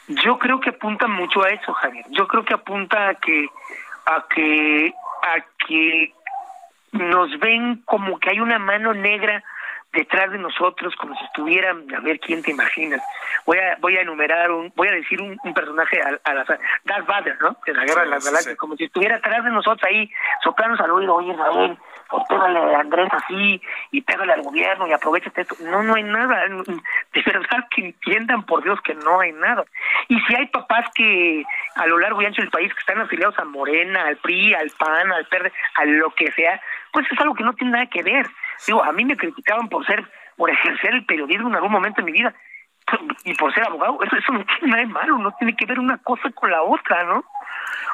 [0.07, 2.05] Yo creo que apunta mucho a eso, Javier.
[2.09, 3.47] Yo creo que apunta a que
[4.05, 6.13] a que a que
[6.93, 9.43] nos ven como que hay una mano negra
[9.91, 12.99] detrás de nosotros como si estuvieran a ver quién te imaginas
[13.45, 16.45] voy a voy a enumerar un voy a decir un, personaje al, al
[16.83, 19.83] Darth Vader no de la guerra de las galaxias como si estuviera atrás de nosotros
[19.83, 20.09] ahí
[20.43, 21.77] soplanos al oído oye Israel
[22.09, 26.03] pues pégale a Andrés así y pégale al gobierno y aprovechate esto no no hay
[26.03, 26.43] nada
[27.13, 29.63] de verdad que entiendan por Dios que no hay nada.
[30.07, 31.43] Y si hay papás que
[31.75, 34.71] a lo largo y ancho del país que están afiliados a Morena al PRI al
[34.71, 36.61] PAN al PERDE a lo que sea
[36.93, 38.25] pues es algo que no tiene nada que ver
[38.65, 40.03] Digo, a mí me criticaban por ser,
[40.37, 42.33] por ejercer el periodismo en algún momento de mi vida
[43.23, 45.79] y por ser abogado, eso, eso no tiene nada de malo, no tiene que ver
[45.79, 47.23] una cosa con la otra, ¿no?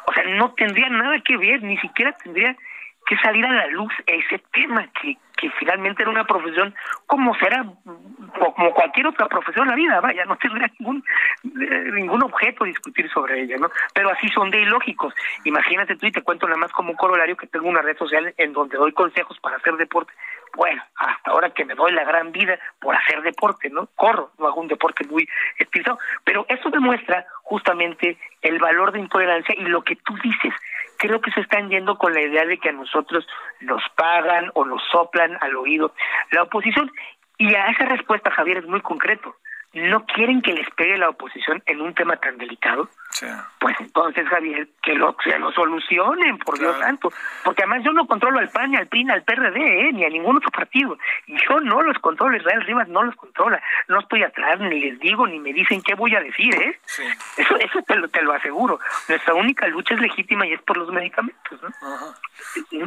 [0.08, 2.56] O sea, no tendría nada que ver, ni siquiera tendría
[3.10, 6.76] que salir a la luz ese tema que, que finalmente era una profesión
[7.08, 7.66] como será
[8.56, 11.04] como cualquier otra profesión en la vida vaya no tendría ningún
[11.44, 15.16] eh, ningún objeto discutir sobre ella no pero así son de ilógicos.
[15.44, 18.32] Imagínate tú y te cuento nada más como un corolario que tengo una red social
[18.38, 20.14] en donde doy consejos para hacer deporte
[20.60, 23.88] bueno, hasta ahora que me doy la gran vida por hacer deporte, ¿no?
[23.96, 25.26] Corro, no hago un deporte muy
[25.58, 30.54] estilizado, pero eso demuestra justamente el valor de intolerancia y lo que tú dices.
[30.98, 33.26] Creo que se están yendo con la idea de que a nosotros
[33.62, 35.94] nos pagan o nos soplan al oído
[36.32, 36.92] la oposición.
[37.38, 39.38] Y a esa respuesta, Javier, es muy concreto
[39.74, 42.90] no quieren que les pegue la oposición en un tema tan delicado,
[43.60, 47.12] pues entonces, Javier, que lo, se lo solucionen, por Dios santo.
[47.44, 49.92] Porque además yo no controlo al PAN, ni al PRI, al PRD, ¿eh?
[49.94, 50.98] ni a ningún otro partido.
[51.28, 53.62] Yo no los controlo, Israel Rivas no los controla.
[53.88, 56.80] No estoy atrás, ni les digo, ni me dicen qué voy a decir, ¿eh?
[57.38, 58.80] Eso, eso te, lo, te lo aseguro.
[59.08, 61.70] Nuestra única lucha es legítima y es por los medicamentos, ¿no?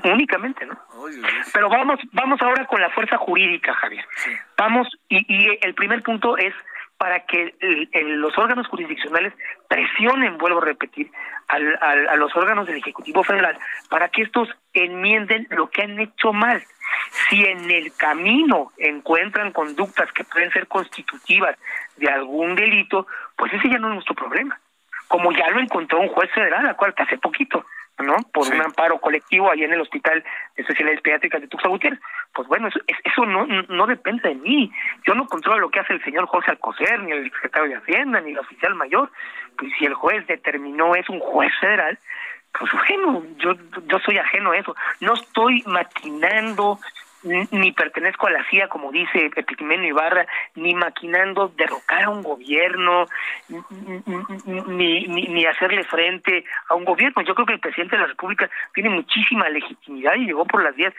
[0.04, 0.78] Únicamente, ¿no?
[1.52, 4.06] Pero vamos, vamos ahora con la fuerza jurídica, Javier.
[4.56, 6.54] Vamos, y, y el primer punto es
[7.02, 7.52] para que
[7.92, 9.32] los órganos jurisdiccionales
[9.66, 11.10] presionen, vuelvo a repetir,
[11.48, 13.58] al, a los órganos del Ejecutivo Federal
[13.90, 16.62] para que estos enmienden lo que han hecho mal.
[17.28, 21.58] Si en el camino encuentran conductas que pueden ser constitutivas
[21.96, 24.60] de algún delito, pues ese ya no es nuestro problema.
[25.08, 27.66] Como ya lo encontró un juez federal, acuérdate, hace poquito,
[28.02, 28.16] ¿no?
[28.32, 30.22] Por un amparo colectivo ahí en el Hospital
[30.56, 32.00] de Especialidades Pediátricas de Tuxtla Gutiérrez.
[32.34, 34.72] Pues bueno, eso, eso no, no depende de mí.
[35.06, 38.20] Yo no controlo lo que hace el señor José Alcocer, ni el secretario de Hacienda,
[38.20, 39.10] ni el oficial mayor.
[39.56, 41.98] Pues si el juez determinó es un juez federal,
[42.58, 43.54] pues bueno, yo,
[43.86, 44.74] yo soy ajeno a eso.
[45.00, 46.78] No estoy maquinando
[47.22, 53.06] ni pertenezco a la CIA, como dice Epigmenio Ibarra, ni maquinando derrocar a un gobierno,
[54.66, 57.22] ni, ni, ni, hacerle frente a un gobierno.
[57.22, 60.74] Yo creo que el presidente de la República tiene muchísima legitimidad y llegó por las
[60.74, 60.94] vías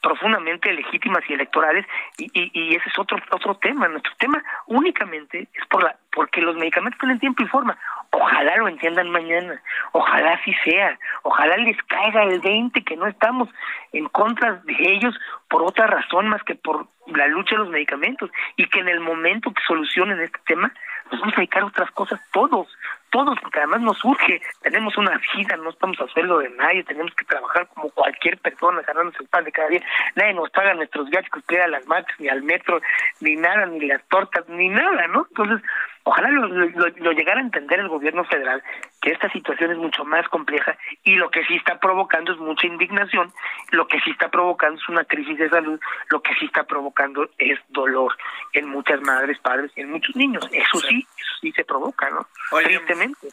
[0.00, 1.84] profundamente legítimas y electorales
[2.18, 6.56] y, y, ese es otro otro tema nuestro tema únicamente es por la porque los
[6.56, 7.76] medicamentos tienen tiempo y forma
[8.20, 9.60] ojalá lo entiendan mañana.
[9.92, 10.98] Ojalá así sea.
[11.22, 13.48] Ojalá les caiga el 20 que no estamos
[13.92, 15.14] en contra de ellos
[15.48, 18.30] por otra razón más que por la lucha de los medicamentos.
[18.56, 20.72] Y que en el momento que solucionen este tema
[21.10, 22.68] nos vamos a dedicar a otras cosas todos
[23.10, 27.14] todos, porque además nos surge, tenemos una vida, no estamos a sueldo de nadie, tenemos
[27.14, 29.82] que trabajar como cualquier persona, ganarnos el pan de cada día,
[30.14, 32.80] nadie nos paga nuestros viajes que a las marcas, ni al metro,
[33.20, 35.26] ni nada, ni las tortas, ni nada, ¿no?
[35.28, 35.62] Entonces,
[36.04, 38.62] ojalá lo, lo, llegara a entender el gobierno federal,
[39.08, 42.66] que esta situación es mucho más compleja y lo que sí está provocando es mucha
[42.66, 43.32] indignación,
[43.70, 47.26] lo que sí está provocando es una crisis de salud, lo que sí está provocando
[47.38, 48.14] es dolor
[48.52, 50.46] en muchas madres, padres y en muchos niños.
[50.52, 52.26] Eso sí, eso sí se provoca, ¿no?
[52.62, 53.28] Tristemente.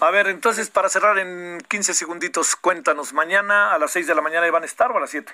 [0.00, 4.22] A ver, entonces, para cerrar en 15 segunditos, cuéntanos, mañana a las 6 de la
[4.22, 5.32] mañana van a estar o a las 7?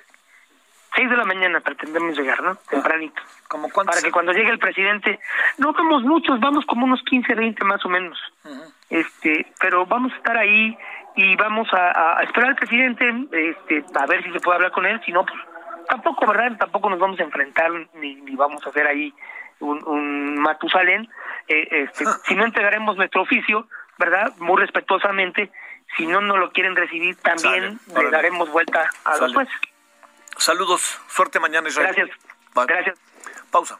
[0.96, 2.52] 6 de la mañana pretendemos llegar, ¿no?
[2.52, 2.58] Ah.
[2.70, 3.22] Tempranito.
[3.48, 3.94] ¿Como cuántos?
[3.94, 5.20] Para que cuando llegue el presidente,
[5.58, 8.18] no vamos muchos, vamos como unos 15, 20 más o menos.
[8.90, 10.76] Este, pero vamos a estar ahí
[11.14, 15.00] y vamos a, esperar al presidente, este, a ver si se puede hablar con él,
[15.04, 15.38] si no, pues
[15.88, 16.56] tampoco, ¿verdad?
[16.58, 19.12] Tampoco nos vamos a enfrentar ni, ni vamos a hacer ahí
[19.60, 21.08] un, un Matusalén.
[21.48, 24.32] Eh, este, si no entregaremos nuestro oficio, ¿verdad?
[24.38, 25.50] Muy respetuosamente.
[25.96, 29.54] Si no nos lo quieren recibir, también le daremos vuelta a los jueces.
[30.38, 31.94] Saludos, suerte mañana, Israel.
[31.94, 32.18] Gracias.
[32.54, 32.98] Gracias.
[33.50, 33.78] Pausa.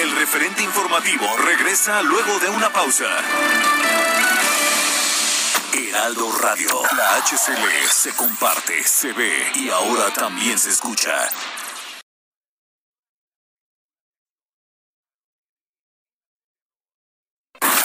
[0.00, 3.06] El referente informativo regresa luego de una pausa.
[5.72, 11.28] Heraldo Radio, la HCL se comparte, se ve y ahora también se escucha.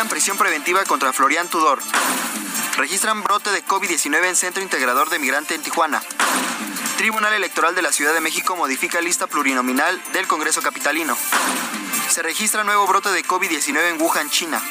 [0.00, 1.78] Dictan prisión preventiva contra Florian Tudor.
[2.78, 6.02] Registran brote de COVID-19 en Centro Integrador de Migrante en Tijuana.
[6.96, 11.14] Tribunal Electoral de la Ciudad de México modifica lista plurinominal del Congreso Capitalino.
[12.08, 14.62] Se registra nuevo brote de COVID-19 en Wuhan, China.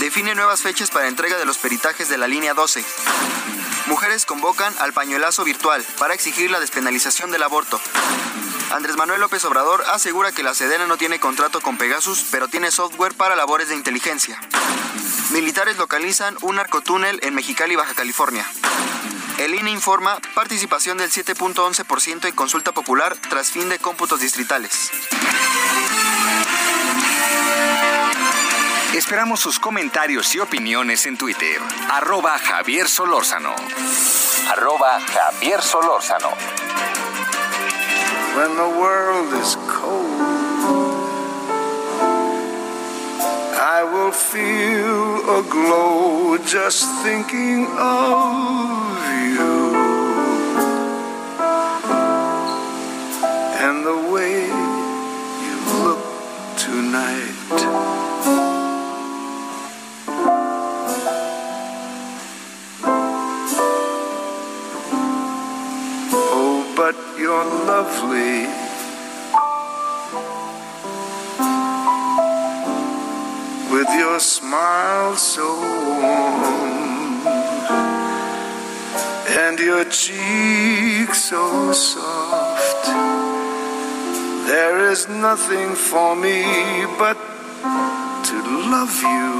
[0.00, 2.82] Define nuevas fechas para entrega de los peritajes de la línea 12.
[3.84, 7.78] Mujeres convocan al pañuelazo virtual para exigir la despenalización del aborto.
[8.70, 12.70] Andrés Manuel López Obrador asegura que la Sedena no tiene contrato con Pegasus, pero tiene
[12.70, 14.38] software para labores de inteligencia.
[15.30, 18.46] Militares localizan un narcotúnel en Mexicali, Baja California.
[19.38, 24.90] El INE informa participación del 7.11% en consulta popular tras fin de cómputos distritales.
[28.94, 31.60] Esperamos sus comentarios y opiniones en Twitter.
[31.90, 33.54] Arroba Javier Solórzano.
[34.50, 36.30] Arroba Javier Solórzano.
[38.36, 40.18] When the world is cold.
[43.76, 48.98] I will feel a glow just thinking of
[49.34, 49.57] you
[66.78, 68.46] but you're lovely.
[73.74, 75.46] With your smile so
[76.00, 77.26] warm
[79.44, 82.86] and your cheek so soft,
[84.46, 86.44] there is nothing for me
[86.96, 87.18] but
[88.28, 88.36] to
[88.70, 89.34] love you.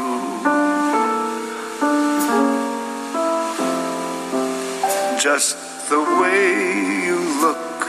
[5.23, 7.89] Just the way you look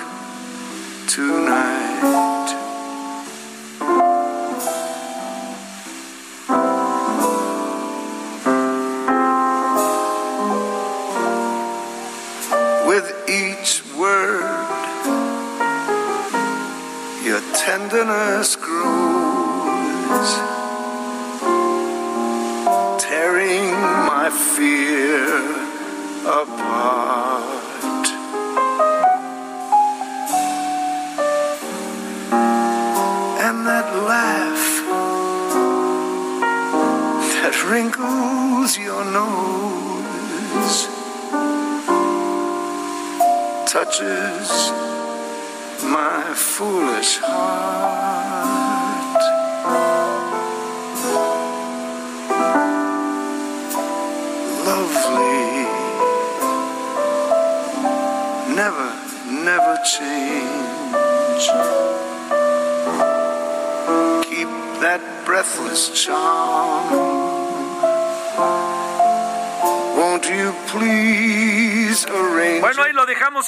[1.10, 2.39] tonight.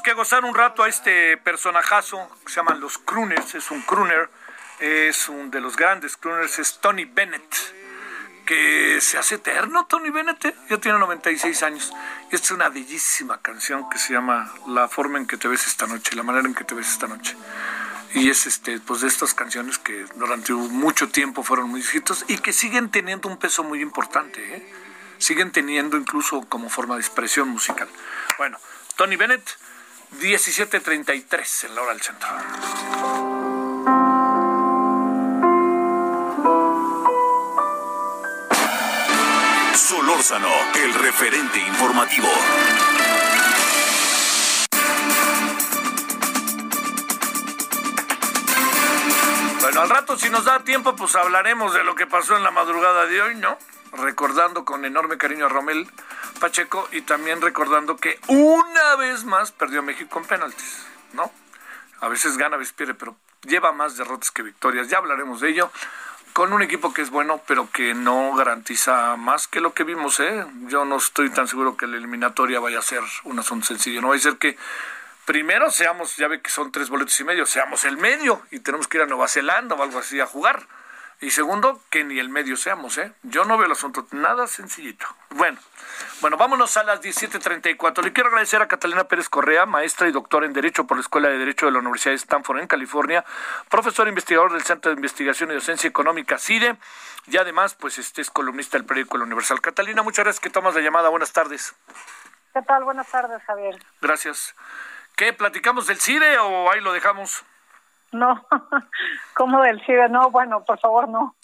[0.02, 4.30] Que gozar un rato a este personajazo que se llaman los crooners, es un crooner,
[4.80, 7.56] es un de los grandes crooners, es Tony Bennett,
[8.46, 10.56] que se hace eterno Tony Bennett, ¿eh?
[10.70, 11.94] ya tiene 96 años.
[12.32, 15.68] Y esta es una bellísima canción que se llama La forma en que te ves
[15.68, 17.36] esta noche, la manera en que te ves esta noche.
[18.14, 22.40] Y es este, pues de estas canciones que durante mucho tiempo fueron muy hitos y
[22.40, 24.74] que siguen teniendo un peso muy importante, ¿eh?
[25.18, 27.88] siguen teniendo incluso como forma de expresión musical.
[28.38, 28.58] Bueno,
[28.98, 29.58] Tony Bennett,
[30.20, 32.30] 17.33 en la hora del centro.
[39.76, 42.28] Solórzano, el referente informativo.
[49.62, 52.52] Bueno, al rato, si nos da tiempo, pues hablaremos de lo que pasó en la
[52.52, 53.58] madrugada de hoy, ¿no?
[53.94, 55.90] Recordando con enorme cariño a Romel
[56.40, 61.32] Pacheco y también recordando que una vez más perdió México en penaltis, ¿no?
[62.00, 64.88] A veces gana, a veces pierde, pero lleva más derrotas que victorias.
[64.90, 65.72] Ya hablaremos de ello.
[66.34, 70.22] Con un equipo que es bueno, pero que no garantiza más que lo que vimos,
[70.22, 70.46] ¿eh?
[70.68, 74.02] Yo no estoy tan seguro que la eliminatoria vaya a ser un asunto sencillo.
[74.02, 74.58] No va a ser que
[75.26, 78.88] primero seamos, ya ve que son tres boletos y medio, seamos el medio y tenemos
[78.88, 80.66] que ir a Nueva Zelanda o algo así a jugar.
[81.22, 83.14] Y segundo, que ni el medio seamos, ¿eh?
[83.22, 85.06] Yo no veo el asunto nada sencillito.
[85.30, 85.60] Bueno,
[86.20, 88.04] bueno, vámonos a las 17.34.
[88.04, 91.30] Le quiero agradecer a Catalina Pérez Correa, maestra y doctora en Derecho por la Escuela
[91.30, 93.24] de Derecho de la Universidad de Stanford en California,
[93.70, 96.76] profesor investigador del Centro de Investigación y Docencia Económica CIDE,
[97.28, 99.62] y además, pues, este es columnista del periódico La Universal.
[99.62, 101.10] Catalina, muchas gracias que tomas la llamada.
[101.10, 101.76] Buenas tardes.
[102.52, 102.84] ¿Qué tal?
[102.84, 103.78] Buenas tardes, Javier.
[104.02, 104.56] Gracias.
[105.16, 105.34] ¿Qué?
[105.34, 107.44] ¿Platicamos del CIDE o ahí lo dejamos?
[108.12, 108.46] No,
[109.34, 110.10] ¿cómo del CIDE?
[110.10, 111.36] No, bueno, por favor, no.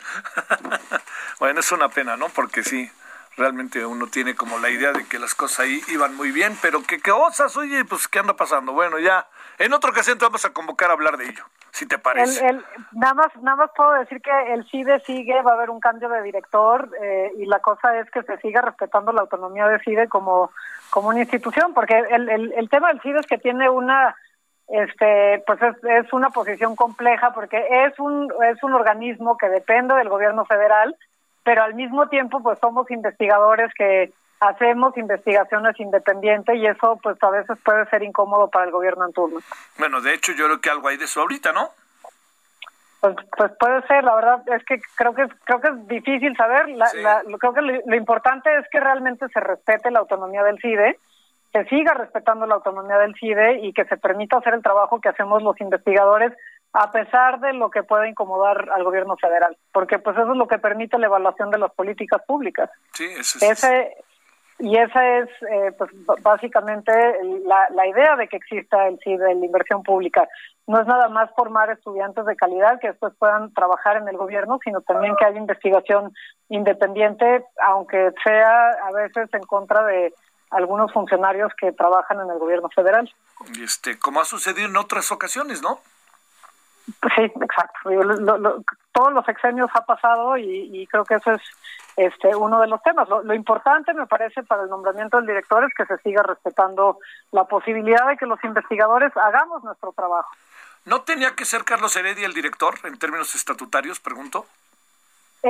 [1.40, 2.28] bueno, es una pena, ¿no?
[2.30, 2.90] Porque sí,
[3.38, 6.84] realmente uno tiene como la idea de que las cosas ahí iban muy bien, pero
[6.84, 8.74] que qué osas, oye, pues ¿qué anda pasando?
[8.74, 9.28] Bueno, ya,
[9.60, 12.46] en otra ocasión te vamos a convocar a hablar de ello, si te parece.
[12.46, 15.80] El, nada, más, nada más puedo decir que el CIDE sigue, va a haber un
[15.80, 19.80] cambio de director eh, y la cosa es que se siga respetando la autonomía de
[19.80, 20.52] CIDE como,
[20.90, 24.16] como una institución, porque el, el, el tema del CIDE es que tiene una
[24.68, 29.96] este pues es, es, una posición compleja porque es un es un organismo que depende
[29.96, 30.96] del gobierno federal
[31.44, 37.30] pero al mismo tiempo pues somos investigadores que hacemos investigaciones independientes y eso pues a
[37.30, 39.40] veces puede ser incómodo para el gobierno en turno.
[39.80, 41.70] Bueno de hecho yo creo que algo hay de eso ahorita no
[43.00, 46.68] pues, pues puede ser la verdad es que creo que creo que es difícil saber.
[46.70, 50.60] La, la, creo que lo, lo importante es que realmente se respete la autonomía del
[50.60, 51.00] CIDE
[51.54, 55.10] se siga respetando la autonomía del CIDE y que se permita hacer el trabajo que
[55.10, 56.34] hacemos los investigadores
[56.74, 60.48] a pesar de lo que pueda incomodar al gobierno federal, porque pues eso es lo
[60.48, 62.70] que permite la evaluación de las políticas públicas.
[62.94, 63.44] Sí, eso es.
[63.44, 63.98] Ese,
[64.60, 66.92] y esa es eh, pues básicamente
[67.46, 70.28] la, la idea de que exista el CIDE, la inversión pública.
[70.66, 74.60] No es nada más formar estudiantes de calidad que después puedan trabajar en el gobierno,
[74.64, 76.12] sino también que haya investigación
[76.50, 80.14] independiente, aunque sea a veces en contra de
[80.50, 83.14] algunos funcionarios que trabajan en el gobierno federal.
[83.62, 85.80] Este, como ha sucedido en otras ocasiones, ¿no?
[87.02, 87.90] Pues sí, exacto.
[87.90, 91.42] Lo, lo, todos los exenios ha pasado y, y, creo que eso es
[91.98, 93.10] este uno de los temas.
[93.10, 97.00] Lo, lo, importante, me parece, para el nombramiento del director es que se siga respetando
[97.32, 100.30] la posibilidad de que los investigadores hagamos nuestro trabajo.
[100.86, 104.46] ¿No tenía que ser Carlos Heredia el director en términos estatutarios, pregunto?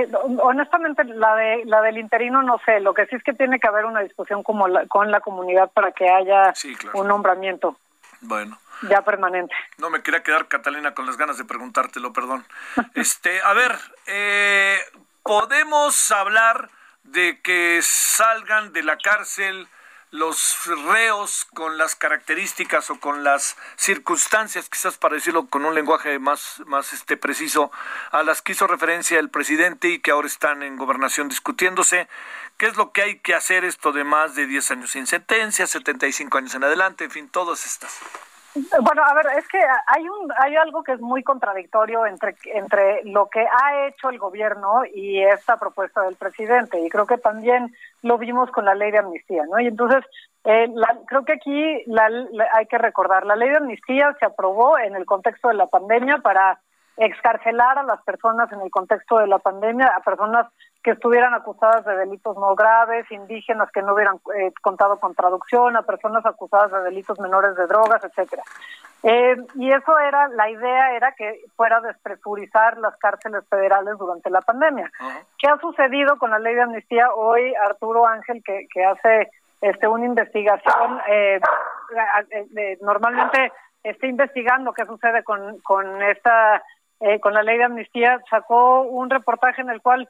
[0.01, 2.79] Eh, honestamente, la de la del interino no sé.
[2.79, 5.71] Lo que sí es que tiene que haber una discusión como la, con la comunidad
[5.71, 6.99] para que haya sí, claro.
[6.99, 7.77] un nombramiento.
[8.21, 8.57] Bueno.
[8.89, 9.55] Ya permanente.
[9.79, 12.45] No me quería quedar, Catalina, con las ganas de preguntártelo, perdón.
[12.93, 14.77] este, a ver, eh,
[15.23, 16.69] podemos hablar
[17.03, 19.67] de que salgan de la cárcel
[20.11, 26.17] los reos con las características o con las circunstancias, quizás para decirlo con un lenguaje
[26.19, 27.71] más, más este preciso,
[28.11, 32.07] a las que hizo referencia el presidente y que ahora están en gobernación discutiéndose.
[32.57, 35.67] ¿Qué es lo que hay que hacer esto de más de 10 años sin sentencia,
[35.67, 37.99] 75 años en adelante, en fin, todas estas?
[38.81, 43.03] Bueno, a ver, es que hay un hay algo que es muy contradictorio entre entre
[43.03, 47.73] lo que ha hecho el gobierno y esta propuesta del presidente y creo que también
[48.01, 49.59] lo vimos con la ley de amnistía, ¿no?
[49.59, 50.03] Y entonces
[50.43, 52.09] eh, la, creo que aquí la,
[52.53, 56.19] hay que recordar la ley de amnistía se aprobó en el contexto de la pandemia
[56.19, 56.59] para
[56.97, 60.47] excarcelar a las personas en el contexto de la pandemia, a personas
[60.83, 65.75] que estuvieran acusadas de delitos no graves, indígenas que no hubieran eh, contado con traducción,
[65.75, 68.43] a personas acusadas de delitos menores de drogas, etcétera.
[69.03, 74.41] Eh, y eso era, la idea era que fuera despresurizar las cárceles federales durante la
[74.41, 74.89] pandemia.
[74.99, 75.25] Uh -huh.
[75.37, 77.11] ¿Qué ha sucedido con la ley de amnistía?
[77.13, 79.29] Hoy Arturo Ángel, que, que hace
[79.61, 81.39] este una investigación, eh,
[82.55, 83.51] eh, normalmente
[83.83, 86.61] está investigando qué sucede con, con esta,
[86.99, 90.07] eh, con la ley de amnistía, sacó un reportaje en el cual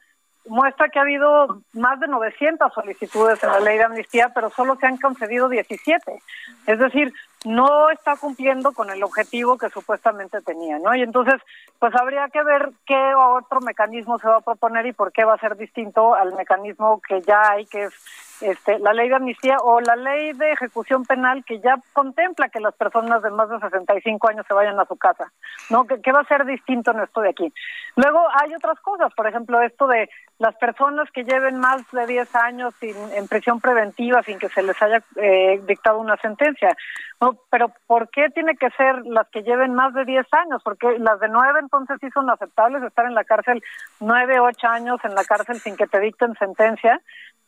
[0.48, 4.76] muestra que ha habido más de 900 solicitudes en la ley de amnistía, pero solo
[4.76, 6.22] se han concedido 17.
[6.66, 7.12] Es decir,
[7.44, 10.94] no está cumpliendo con el objetivo que supuestamente tenía, ¿no?
[10.94, 11.40] Y entonces,
[11.78, 15.34] pues habría que ver qué otro mecanismo se va a proponer y por qué va
[15.34, 17.94] a ser distinto al mecanismo que ya hay, que es
[18.40, 22.60] este, la ley de amnistía o la ley de ejecución penal que ya contempla que
[22.60, 25.32] las personas de más de 65 años se vayan a su casa,
[25.70, 25.86] ¿no?
[25.86, 27.52] ¿Qué, va a ser distinto en esto de aquí?
[27.96, 30.08] Luego hay otras cosas, por ejemplo, esto de
[30.38, 34.80] las personas que lleven más de 10 años en prisión preventiva sin que se les
[34.80, 36.76] haya eh, dictado una sentencia.
[37.20, 40.62] No, pero ¿por qué tiene que ser las que lleven más de 10 años?
[40.62, 43.62] Porque las de 9 entonces sí son aceptables estar en la cárcel
[44.00, 47.00] 9, 8 años en la cárcel sin que te dicten sentencia.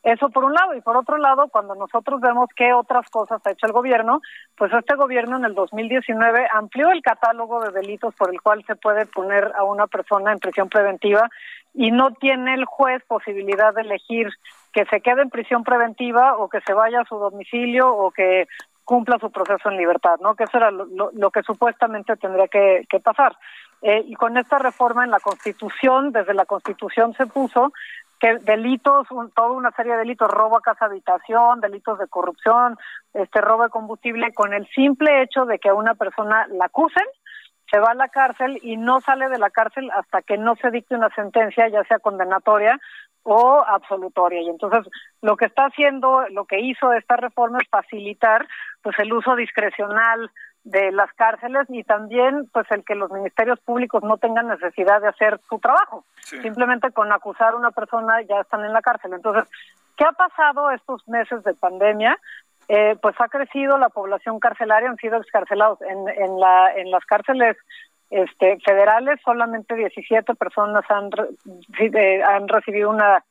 [0.03, 0.75] Eso por un lado.
[0.75, 4.21] Y por otro lado, cuando nosotros vemos qué otras cosas ha hecho el gobierno,
[4.57, 8.77] pues este gobierno en el 2019 amplió el catálogo de delitos por el cual se
[8.77, 11.29] puede poner a una persona en prisión preventiva
[11.75, 14.29] y no tiene el juez posibilidad de elegir
[14.73, 18.47] que se quede en prisión preventiva o que se vaya a su domicilio o que
[18.85, 20.35] cumpla su proceso en libertad, ¿no?
[20.35, 23.37] Que eso era lo, que supuestamente tendría que, pasar.
[23.83, 27.73] Eh, y con esta reforma en la Constitución, desde la Constitución se puso
[28.19, 32.77] que delitos, toda una serie de delitos, robo a casa habitación, delitos de corrupción,
[33.15, 37.07] este robo de combustible, con el simple hecho de que a una persona la acusen,
[37.71, 40.71] se va a la cárcel y no sale de la cárcel hasta que no se
[40.71, 42.79] dicte una sentencia, ya sea condenatoria
[43.23, 44.41] o absolutoria.
[44.43, 44.91] Y entonces
[45.23, 48.47] lo que está haciendo, lo que hizo esta reforma es facilitar
[48.83, 50.31] pues el uso discrecional
[50.65, 55.09] de las cárceles y también pues el que los ministerios públicos no tengan necesidad de
[55.09, 56.05] hacer su trabajo.
[56.23, 59.13] Simplemente con acusar a una persona ya están en la cárcel.
[59.15, 59.45] Entonces,
[59.97, 62.19] ¿qué ha pasado estos meses de pandemia?
[62.69, 65.81] Eh, pues ha crecido la población carcelaria, han sido excarcelados.
[65.83, 67.57] En, en, la, en las cárceles
[68.11, 71.11] este, federales solamente 17 personas han,
[71.79, 73.25] eh, han recibido una,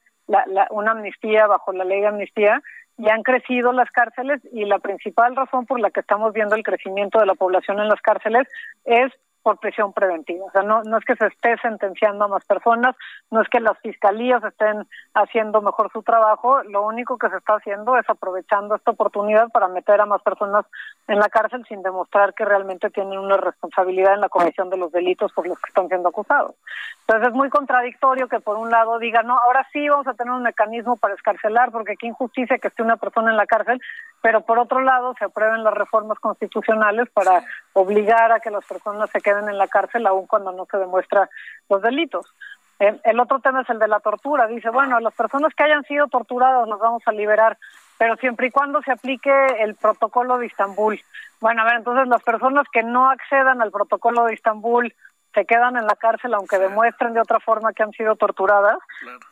[0.72, 2.62] una amnistía bajo la ley de amnistía
[2.98, 6.64] y han crecido las cárceles y la principal razón por la que estamos viendo el
[6.64, 8.48] crecimiento de la población en las cárceles
[8.84, 9.12] es
[9.42, 10.46] por prisión preventiva.
[10.46, 12.96] O sea, no, no es que se esté sentenciando a más personas,
[13.32, 17.56] no es que las fiscalías estén haciendo mejor su trabajo, lo único que se está
[17.56, 20.66] haciendo es aprovechando esta oportunidad para meter a más personas
[21.08, 24.92] en la cárcel sin demostrar que realmente tienen una responsabilidad en la comisión de los
[24.92, 26.56] delitos por los que están siendo acusados.
[27.02, 30.34] Entonces es muy contradictorio que por un lado diga, no, ahora sí vamos a tener
[30.34, 33.82] un mecanismo para escarcelar, porque qué injusticia que esté una persona en la cárcel,
[34.22, 39.10] pero por otro lado se aprueben las reformas constitucionales para obligar a que las personas
[39.10, 41.30] se queden en la cárcel aun cuando no se demuestra
[41.70, 42.34] los delitos.
[42.80, 44.48] El, otro tema es el de la tortura.
[44.48, 47.58] Dice, bueno, las personas que hayan sido torturadas las vamos a liberar,
[47.98, 51.00] pero siempre y cuando se aplique el protocolo de Istambul.
[51.42, 54.96] Bueno, a ver, entonces las personas que no accedan al protocolo de Istambul
[55.34, 58.78] se quedan en la cárcel aunque demuestren de otra forma que han sido torturadas.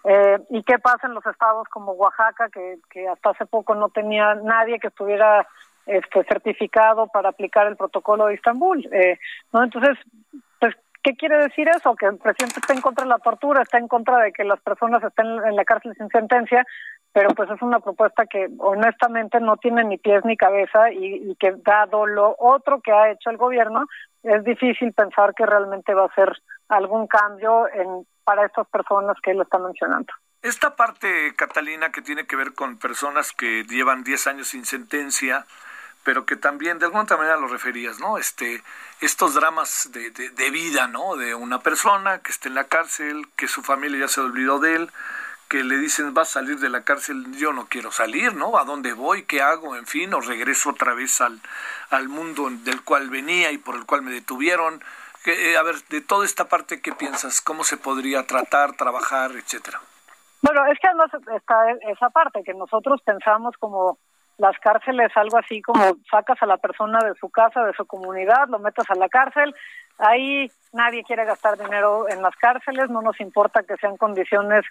[0.04, 3.88] Eh, ¿Y qué pasa en los estados como Oaxaca, que, que hasta hace poco no
[3.90, 5.48] tenía nadie que estuviera
[5.88, 8.88] este, certificado para aplicar el protocolo de Estambul?
[8.92, 9.18] Eh,
[9.54, 9.64] ¿no?
[9.64, 9.98] Entonces,
[10.60, 11.96] pues, ¿qué quiere decir eso?
[11.96, 14.60] Que el presidente está en contra de la tortura, está en contra de que las
[14.62, 16.66] personas estén en la cárcel sin sentencia,
[17.14, 21.54] pero pues es una propuesta que honestamente no tiene ni pies ni cabeza y, que
[21.66, 23.88] dado lo otro que ha hecho el gobierno,
[24.24, 26.32] es difícil pensar que realmente va a ser
[26.70, 30.14] algún cambio en, para estas personas que él está mencionando.
[30.42, 35.46] Esta parte, Catalina, que tiene que ver con personas que llevan 10 años sin sentencia,
[36.08, 38.18] pero que también de alguna manera lo referías, ¿no?
[38.18, 38.64] Este,
[39.02, 41.18] estos dramas de, de, de, vida, ¿no?
[41.18, 44.76] De una persona que está en la cárcel, que su familia ya se olvidó de
[44.76, 44.92] él,
[45.50, 48.58] que le dicen vas a salir de la cárcel, yo no quiero salir, ¿no?
[48.58, 49.24] ¿A dónde voy?
[49.24, 49.76] ¿Qué hago?
[49.76, 51.42] En fin, o regreso otra vez al,
[51.90, 54.82] al mundo del cual venía y por el cual me detuvieron.
[55.26, 57.42] Eh, a ver, de toda esta parte, ¿qué piensas?
[57.42, 59.82] ¿Cómo se podría tratar, trabajar, etcétera?
[60.42, 64.00] Bueno, es que además está esa parte que nosotros pensamos como
[64.38, 68.48] las cárceles algo así como sacas a la persona de su casa, de su comunidad,
[68.50, 69.54] lo metes a la cárcel,
[69.98, 74.64] ahí nadie quiere gastar dinero en las cárceles, no nos importa que sean condiciones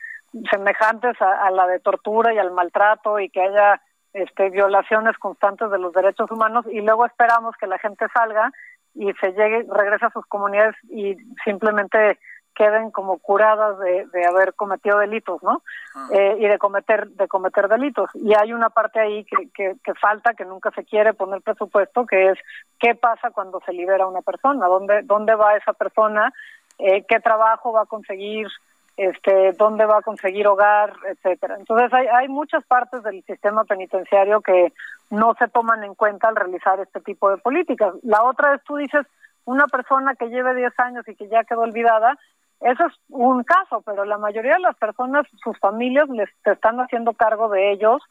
[0.51, 3.81] semejantes a, la de tortura y al maltrato y que haya
[4.13, 8.53] este, violaciones constantes de los derechos humanos y luego esperamos que la gente salga
[8.95, 12.19] y se llegue, regrese a sus comunidades y simplemente
[12.57, 15.63] queden como curadas de, de haber cometido delitos, ¿no?
[15.95, 16.09] Ah.
[16.11, 18.11] Eh, y de cometer de cometer delitos.
[18.15, 22.07] Y hay una parte ahí que, que, que, falta, que nunca se quiere poner presupuesto,
[22.07, 22.39] que es
[22.81, 26.33] qué pasa cuando se libera una persona, dónde dónde va esa persona,
[26.79, 28.49] eh, qué trabajo va a conseguir,
[28.97, 31.57] este, dónde va a conseguir hogar, etcétera.
[31.59, 34.73] Entonces hay, hay muchas partes del sistema penitenciario que
[35.11, 37.95] no se toman en cuenta al realizar este tipo de políticas.
[38.03, 39.07] La otra es, tú dices,
[39.47, 42.19] una persona que lleve 10 años y que ya quedó olvidada,
[42.61, 47.13] eso es un caso, pero la mayoría de las personas, sus familias les están haciendo
[47.13, 48.03] cargo de ellos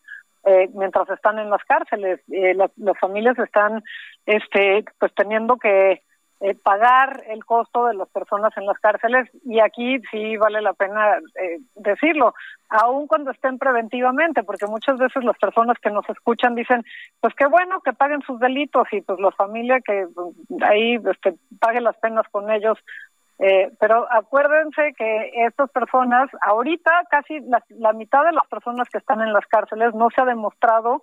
[0.46, 2.20] eh, mientras están en las cárceles.
[2.32, 3.84] Eh, las, familias están,
[4.26, 6.04] este, pues teniendo que
[6.42, 10.74] eh, pagar el costo de las personas en las cárceles y aquí sí vale la
[10.74, 12.36] pena eh, decirlo,
[12.68, 16.84] aun cuando estén preventivamente, porque muchas veces las personas que nos escuchan dicen,
[17.22, 21.36] pues qué bueno que paguen sus delitos y pues la familia que mm, ahí este,
[21.60, 22.78] pague las penas con ellos.
[23.38, 28.98] Eh, pero acuérdense que estas personas, ahorita casi la, la mitad de las personas que
[28.98, 31.02] están en las cárceles no se ha demostrado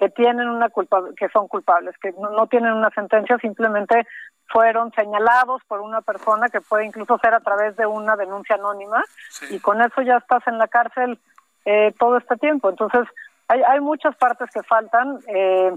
[0.00, 4.06] que tienen una culpa, que son culpables, que no, tienen una sentencia, simplemente
[4.46, 9.04] fueron señalados por una persona que puede incluso ser a través de una denuncia anónima
[9.50, 11.18] y con eso ya estás en la cárcel
[11.66, 12.70] eh, todo este tiempo.
[12.70, 13.06] Entonces
[13.48, 15.70] hay, hay muchas partes que faltan eh,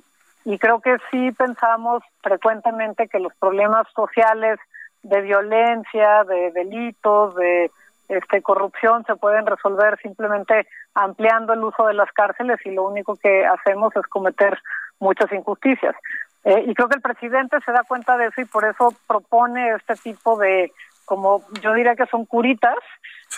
[0.45, 4.57] y creo que sí pensamos frecuentemente que los problemas sociales
[5.03, 7.71] de violencia, de delitos, de
[8.09, 13.15] este, corrupción se pueden resolver simplemente ampliando el uso de las cárceles y lo único
[13.15, 14.57] que hacemos es cometer
[14.99, 15.95] muchas injusticias.
[16.43, 19.75] Eh, y creo que el presidente se da cuenta de eso y por eso propone
[19.75, 20.71] este tipo de,
[21.05, 22.77] como yo diría que son curitas,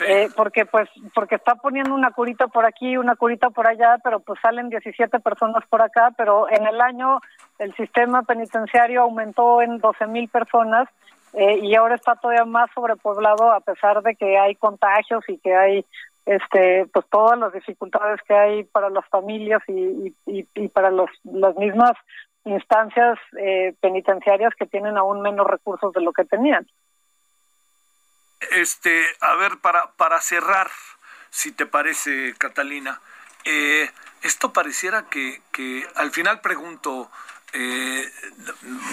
[0.05, 4.19] eh, porque pues porque está poniendo una curita por aquí, una curita por allá, pero
[4.19, 7.21] pues salen 17 personas por acá, pero en el año
[7.59, 10.89] el sistema penitenciario aumentó en 12 mil personas
[11.35, 15.53] eh, y ahora está todavía más sobrepoblado a pesar de que hay contagios y que
[15.53, 15.85] hay
[16.25, 21.55] este pues todas las dificultades que hay para las familias y, y, para los, las
[21.57, 21.91] mismas
[22.45, 26.65] instancias eh, penitenciarias que tienen aún menos recursos de lo que tenían.
[28.51, 30.69] Este, a ver, para, para cerrar,
[31.31, 33.01] si te parece, Catalina,
[33.43, 33.89] eh,
[34.21, 37.09] esto pareciera que, que al final pregunto,
[37.57, 38.11] eh,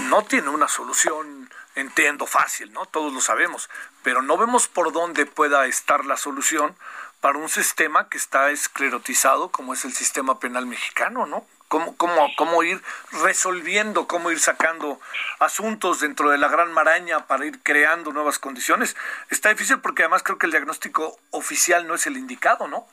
[0.09, 2.87] no tiene una solución, entiendo, fácil, ¿no?
[2.87, 3.69] Todos lo sabemos,
[4.05, 6.77] pero no vemos por dónde pueda estar la solución
[7.21, 11.45] para un sistema que está esclerotizado como es el sistema penal mexicano, ¿no?
[11.67, 12.81] Cómo, cómo, cómo ir
[13.25, 15.01] resolviendo, cómo ir sacando
[15.41, 18.95] asuntos dentro de la gran maraña para ir creando nuevas condiciones.
[19.31, 22.87] Está difícil porque además creo que el diagnóstico oficial no es el indicado, ¿no?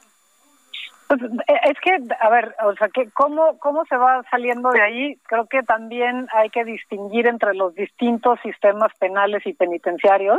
[1.10, 4.84] Pues eh, es que, a ver, o sea, que cómo, cómo se va saliendo de
[4.84, 10.38] ahí, creo que también hay que distinguir entre los distintos sistemas penales y penitenciarios.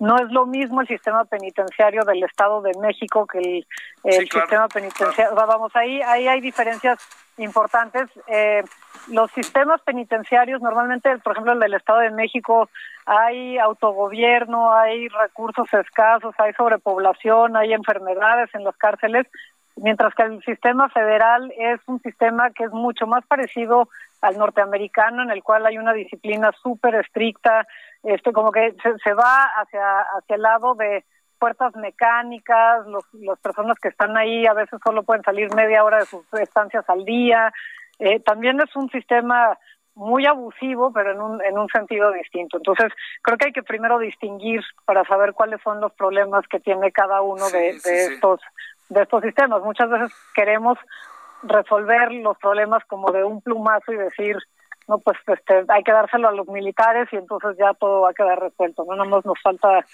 [0.00, 3.64] No es lo mismo el sistema penitenciario del Estado de México que
[4.02, 5.36] el, sistema penitenciario.
[5.36, 6.98] vamos, ahí, ahí hay diferencias
[7.36, 8.08] importantes.
[8.26, 8.64] Eh,
[9.12, 12.68] los sistemas penitenciarios, normalmente, por ejemplo, el del Estado de México,
[13.06, 19.28] hay autogobierno, hay recursos escasos, hay sobrepoblación, hay enfermedades en las cárceles
[19.82, 23.88] mientras que el sistema federal es un sistema que es mucho más parecido
[24.20, 27.66] al norteamericano, en el cual hay una disciplina súper estricta,
[28.02, 31.04] este, como que se, va hacia, hacia el lado de
[31.38, 35.98] puertas mecánicas, los, las personas que están ahí a veces solo pueden salir media hora
[35.98, 37.52] de sus estancias al día.
[37.98, 39.56] Eh, también es un sistema
[39.98, 42.58] muy abusivo, pero en un, en un sentido distinto.
[42.58, 46.92] Entonces, creo que hay que primero distinguir para saber cuáles son los problemas que tiene
[46.92, 48.40] cada uno de, estos
[48.88, 49.62] de estos sistemas.
[49.62, 50.78] Muchas veces queremos
[51.42, 54.36] resolver los problemas como de un plumazo y decir,
[54.88, 58.14] no, pues este, hay que dárselo a los militares y entonces ya todo va a
[58.14, 58.84] quedar resuelto.
[58.86, 59.84] No, nada más nos falta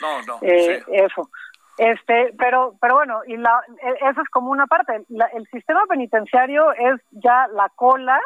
[0.41, 1.29] eh, eso.
[1.77, 5.05] Este, pero, pero bueno, y la, e, eso es como una parte.
[5.33, 8.21] el sistema penitenciario es ya la cola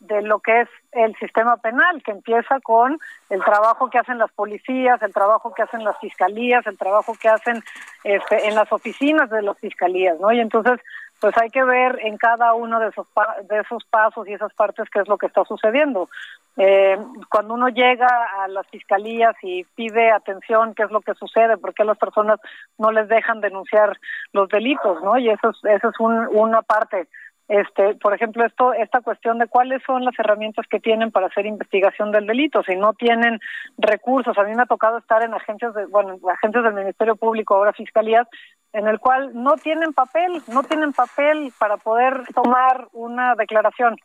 [0.00, 2.98] de lo que es el sistema penal, que empieza con
[3.30, 7.28] el trabajo que hacen las policías, el trabajo que hacen las fiscalías, el trabajo que
[7.28, 7.62] hacen
[8.04, 10.32] este, en las oficinas de las fiscalías, ¿no?
[10.32, 10.80] Y entonces,
[11.20, 13.06] pues hay que ver en cada uno de esos,
[13.48, 16.10] de esos pasos y esas partes qué es lo que está sucediendo.
[16.58, 16.98] Eh,
[17.30, 18.06] cuando uno llega
[18.38, 22.38] a las fiscalías y pide atención, qué es lo que sucede, por qué las personas
[22.78, 23.98] no les dejan denunciar
[24.32, 25.18] los delitos, ¿no?
[25.18, 27.08] Y eso es, eso es un, una parte
[27.48, 31.46] este, por ejemplo, esto, esta cuestión de cuáles son las herramientas que tienen para hacer
[31.46, 33.38] investigación del delito, si no tienen
[33.78, 34.36] recursos.
[34.36, 37.72] A mí me ha tocado estar en agencias de, bueno, agencias del Ministerio Público, ahora
[37.72, 38.26] fiscalías,
[38.72, 43.96] en el cual no tienen papel, no tienen papel para poder tomar una declaración.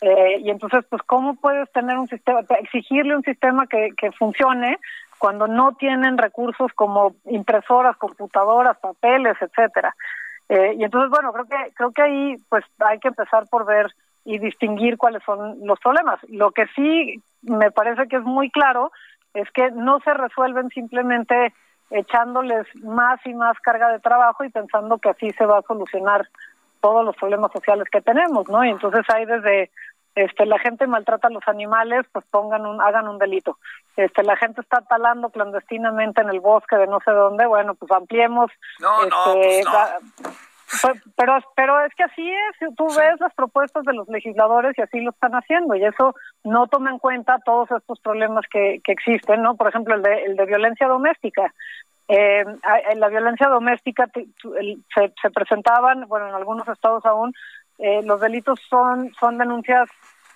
[0.00, 4.78] Eh, y entonces, pues, ¿cómo puedes tener un sistema, exigirle un sistema que, que funcione
[5.18, 9.94] cuando no tienen recursos como impresoras, computadoras, papeles, etcétera?
[10.48, 13.92] Eh, y entonces, bueno, creo que, creo que ahí pues hay que empezar por ver
[14.24, 16.18] y distinguir cuáles son los problemas.
[16.28, 18.90] Lo que sí me parece que es muy claro
[19.34, 21.52] es que no se resuelven simplemente
[21.90, 26.28] echándoles más y más carga de trabajo y pensando que así se va a solucionar
[26.80, 28.64] todos los problemas sociales que tenemos, ¿no?
[28.64, 29.70] Y entonces hay desde
[30.14, 33.58] este la gente maltrata a los animales, pues pongan un hagan un delito.
[33.96, 37.90] Este la gente está talando clandestinamente en el bosque de no sé dónde, bueno, pues
[37.92, 38.50] ampliemos
[38.80, 39.64] no, no, este,
[40.82, 44.82] pues pero, pero es que así es, tú ves las propuestas de los legisladores y
[44.82, 48.92] así lo están haciendo y eso no toma en cuenta todos estos problemas que, que
[48.92, 49.56] existen, ¿no?
[49.56, 51.52] Por ejemplo, el de, el de violencia doméstica.
[52.08, 52.44] Eh,
[52.90, 57.32] en la violencia doméstica se, se presentaban, bueno, en algunos estados aún,
[57.78, 59.88] eh, los delitos son, son denuncias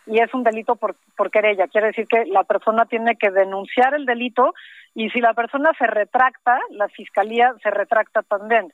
[0.07, 1.69] y es un delito por, por querella.
[1.69, 4.55] Quiere decir que la persona tiene que denunciar el delito
[4.95, 8.73] y si la persona se retracta, la fiscalía se retracta también.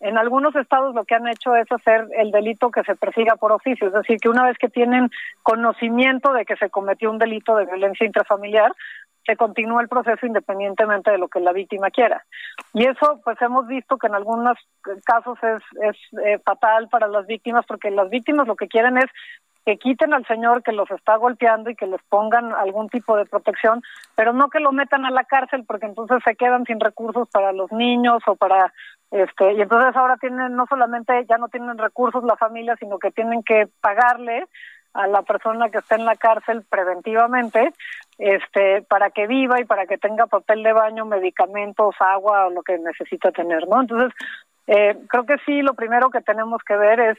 [0.00, 3.52] En algunos estados lo que han hecho es hacer el delito que se persiga por
[3.52, 5.10] oficio, es decir, que una vez que tienen
[5.42, 8.72] conocimiento de que se cometió un delito de violencia intrafamiliar,
[9.26, 12.24] se continúa el proceso independientemente de lo que la víctima quiera.
[12.72, 14.56] Y eso, pues hemos visto que en algunos
[15.04, 19.06] casos es, es eh, fatal para las víctimas, porque las víctimas lo que quieren es
[19.66, 23.26] que quiten al señor que los está golpeando y que les pongan algún tipo de
[23.26, 23.82] protección,
[24.14, 27.52] pero no que lo metan a la cárcel porque entonces se quedan sin recursos para
[27.52, 28.72] los niños o para
[29.10, 33.10] este y entonces ahora tienen no solamente ya no tienen recursos la familia, sino que
[33.10, 34.46] tienen que pagarle
[34.96, 37.72] a la persona que está en la cárcel preventivamente
[38.18, 42.62] este para que viva y para que tenga papel de baño, medicamentos, agua o lo
[42.62, 43.82] que necesita tener, ¿no?
[43.82, 44.12] Entonces,
[44.66, 47.18] eh, creo que sí, lo primero que tenemos que ver es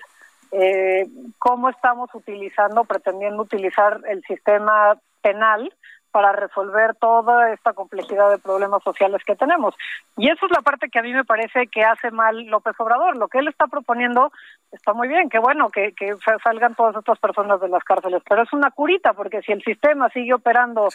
[0.52, 1.08] eh,
[1.38, 5.72] cómo estamos utilizando, pretendiendo utilizar el sistema penal
[6.18, 9.76] para resolver toda esta complejidad de problemas sociales que tenemos.
[10.16, 13.16] Y eso es la parte que a mí me parece que hace mal López Obrador.
[13.18, 14.32] Lo que él está proponiendo
[14.72, 18.42] está muy bien, qué bueno que, que salgan todas estas personas de las cárceles, pero
[18.42, 20.90] es una curita, porque si el sistema sigue operando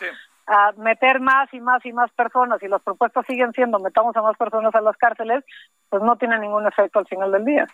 [0.48, 4.22] a meter más y más y más personas y las propuestas siguen siendo metamos a
[4.22, 5.44] más personas a las cárceles,
[5.88, 7.68] pues no tiene ningún efecto al final del día.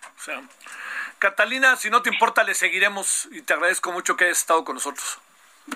[1.18, 4.74] Catalina, si no te importa, le seguiremos y te agradezco mucho que hayas estado con
[4.74, 5.18] nosotros.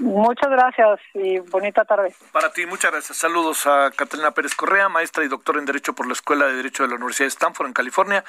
[0.00, 2.14] Muchas gracias y bonita tarde.
[2.32, 3.18] Para ti, muchas gracias.
[3.18, 6.82] Saludos a Catalina Pérez Correa, maestra y doctora en Derecho por la Escuela de Derecho
[6.82, 8.24] de la Universidad de Stanford en California,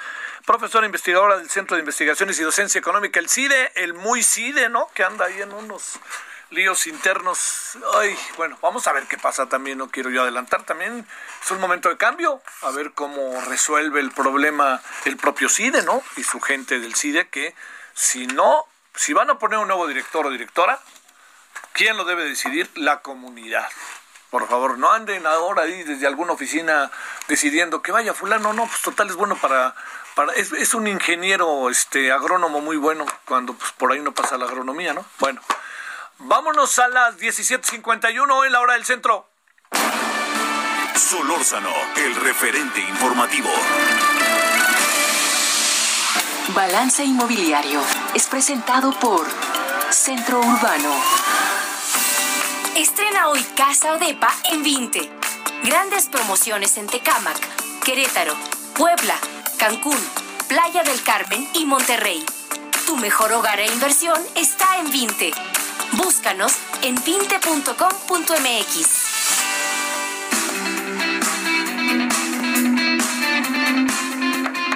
[0.46, 4.88] profesora investigadora del Centro de Investigaciones y Docencia Económica, el CIDE, el muy CIDE, ¿no?
[4.94, 6.00] Que anda ahí en unos
[6.54, 7.78] líos internos.
[7.96, 10.64] Ay, bueno, vamos a ver qué pasa también, no quiero yo adelantar.
[10.64, 11.06] También
[11.44, 16.04] es un momento de cambio, a ver cómo resuelve el problema el propio CIDE, ¿no?
[16.18, 17.56] Y su gente del CIDE, que
[17.94, 20.80] si no, si van a poner un nuevo director o directora,
[21.74, 22.70] ¿quién lo debe decidir?
[22.76, 23.68] La comunidad.
[24.30, 26.90] Por favor, no anden ahora ahí desde alguna oficina
[27.28, 29.76] decidiendo que vaya fulano, no, pues total es bueno para
[30.16, 34.38] para, es, es, un ingeniero este agrónomo muy bueno cuando pues por ahí no pasa
[34.38, 35.04] la agronomía, ¿no?
[35.20, 35.42] Bueno,
[36.26, 39.28] Vámonos a las 17:51 en la hora del centro.
[40.96, 43.50] Solórzano, el referente informativo.
[46.56, 47.82] Balance Inmobiliario
[48.14, 49.28] es presentado por
[49.90, 50.94] Centro Urbano.
[52.76, 55.08] Estrena hoy Casa Odepa en 20.
[55.64, 57.38] Grandes promociones en Tecámac,
[57.84, 58.34] Querétaro,
[58.76, 59.16] Puebla,
[59.60, 60.00] Cancún,
[60.48, 62.26] Playa del Carmen y Monterrey.
[62.88, 65.34] Tu mejor hogar e inversión está en 20.
[65.92, 67.74] Búscanos en pinte.com.mx.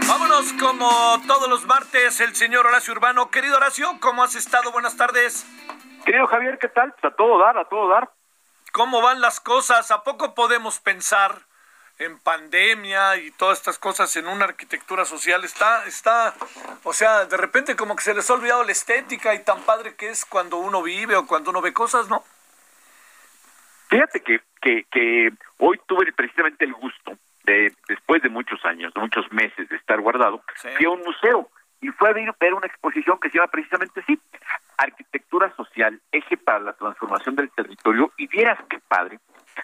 [0.07, 3.31] Vámonos como todos los martes, el señor Horacio Urbano.
[3.31, 4.71] Querido Horacio, ¿cómo has estado?
[4.71, 5.47] Buenas tardes.
[6.07, 6.95] Querido Javier, ¿qué tal?
[7.03, 8.09] A todo dar, a todo dar.
[8.71, 9.91] ¿Cómo van las cosas?
[9.91, 11.35] ¿A poco podemos pensar
[11.99, 16.33] en pandemia y todas estas cosas en una arquitectura social está está
[16.83, 19.95] o sea de repente como que se les ha olvidado la estética y tan padre
[19.95, 22.23] que es cuando uno vive o cuando uno ve cosas no
[23.89, 29.01] fíjate que que, que hoy tuve precisamente el gusto de después de muchos años de
[29.01, 30.43] muchos meses de estar guardado
[30.77, 31.49] fui a un museo
[31.81, 34.19] y fue a ver una exposición que se llama precisamente así
[34.78, 39.19] arquitectura social eje para la transformación del territorio y vieras qué padre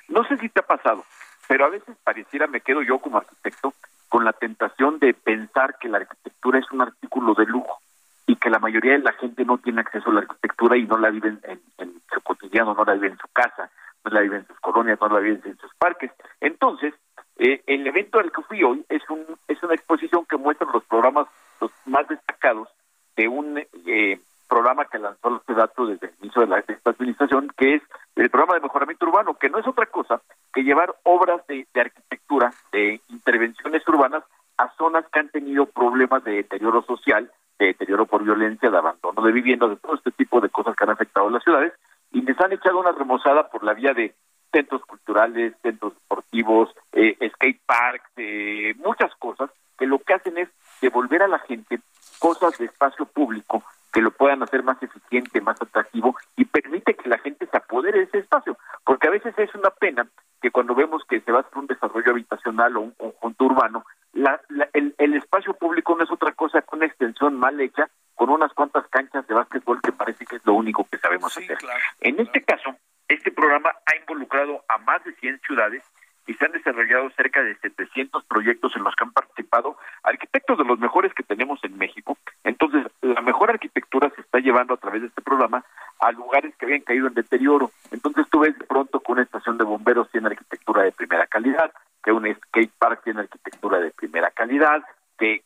[0.07, 1.03] no sé si te ha pasado
[1.47, 3.74] pero a veces pareciera, me quedo yo como arquitecto,
[4.09, 7.80] con la tentación de pensar que la arquitectura es un artículo de lujo
[8.26, 10.97] y que la mayoría de la gente no tiene acceso a la arquitectura y no
[10.97, 13.70] la vive en, su cotidiano, no la vive en su casa,
[14.05, 16.11] no la vive en sus colonias, no la vive en sus parques.
[16.39, 16.93] Entonces,
[17.38, 20.84] eh, el evento al que fui hoy es, un, es una exposición que muestra los
[20.86, 21.28] programas
[21.59, 22.70] los más destacados
[23.16, 27.51] de un eh, programa que lanzó este dato desde el inicio de, la, esta administración,
[27.57, 27.81] que es
[28.15, 30.21] el programa de mejoramiento urbano, que no es otra cosa
[30.53, 34.23] que llevar obras de, arquitectura, de intervenciones urbanas,
[34.57, 39.21] a zonas que han tenido problemas de deterioro social, de deterioro por violencia, de abandono
[39.23, 41.73] de viviendas, de todo este tipo de cosas que han afectado a las ciudades,
[42.11, 44.13] y les han echado una remozada por la vía de
[44.51, 50.49] centros culturales, centros deportivos, eh, skate parks, eh, muchas cosas, que lo que hacen es
[50.81, 51.79] devolver a la gente
[52.19, 53.63] cosas de espacio público
[53.93, 57.99] que lo puedan hacer más eficiente, más atractivo y permite que la gente se apodere
[57.99, 60.07] de ese espacio, porque a veces es una pena
[60.41, 63.85] que cuando vemos que se va a hacer un desarrollo habitacional o un conjunto urbano,
[64.13, 64.41] la,
[64.73, 68.87] el, el, espacio público no es otra cosa que construcción mal hecha con unas cuantas
[68.89, 71.57] canchas de básquetbol que parece que es lo único que sabemos hacer.
[71.99, 72.75] En este caso,
[73.07, 75.83] este programa ha involucrado a más de 100 ciudades
[76.25, 80.63] y se han desarrollado cerca de 700 proyectos en los que han participado arquitectos de
[80.63, 82.17] los mejores que tenemos en México.
[82.43, 85.63] Entonces, la mejor arquitectura se está llevando a través de este programa
[85.99, 87.69] a lugares que habían caído en deterioro.
[87.91, 91.71] Entonces, tú ves de pronto que una estación de bomberos tiene arquitectura de primera calidad,
[92.03, 94.84] que un skate park tiene arquitectura de primera calidad,
[95.19, 95.43] que,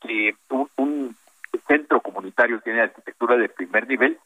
[0.49, 1.15] un,
[1.67, 4.17] centro comunitario tiene arquitectura de primer nivel,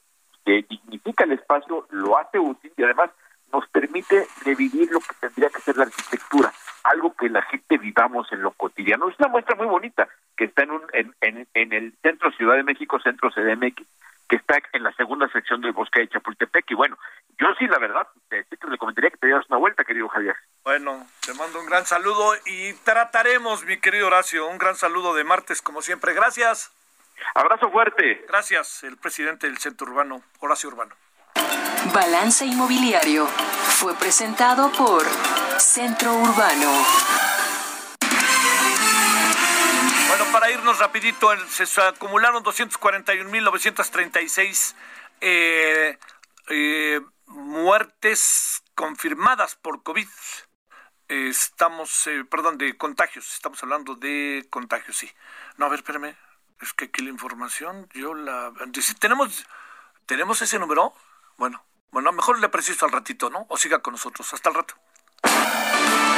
[0.46, 3.10] que dignifica el espacio, lo hace útil y además
[3.52, 6.54] nos permite revivir lo que tendría que ser la arquitectura,
[6.84, 9.10] algo que la gente vivamos en lo cotidiano.
[9.10, 10.08] Es una muestra muy bonita
[10.38, 13.82] que está en, un, en, en el centro Ciudad de México, centro CDMX,
[14.32, 16.72] que está en la segunda sección del bosque de Chapultepec.
[16.72, 16.98] Y bueno,
[17.38, 20.38] yo sí, la verdad, te, te le comentaría que te dieras una vuelta, querido Javier.
[20.64, 25.26] Bueno, te mando un gran saludo y trataremos, mi querido Horacio, un gran saludo de
[25.26, 26.14] martes, como siempre.
[26.14, 26.72] Gracias.
[27.36, 28.24] Abrazo fuerte.
[28.30, 30.96] Gracias, el presidente del Centro Urbano, Horacio Urbano.
[31.94, 35.04] Balance Inmobiliario fue presentado por
[35.60, 37.31] Centro Urbano.
[40.52, 44.76] Irnos rapidito, se acumularon 241.936
[45.22, 45.98] eh,
[46.50, 50.10] eh, muertes confirmadas por COVID.
[51.08, 53.34] Estamos, eh, perdón, de contagios.
[53.34, 55.10] Estamos hablando de contagios, sí.
[55.58, 56.18] No, a ver, espérame.
[56.62, 58.54] Es que aquí la información, yo la...
[59.00, 59.46] ¿Tenemos,
[60.06, 60.94] ¿tenemos ese número?
[61.38, 63.46] Bueno, bueno, mejor le preciso al ratito, ¿no?
[63.50, 64.34] O siga con nosotros.
[64.34, 64.76] Hasta el rato.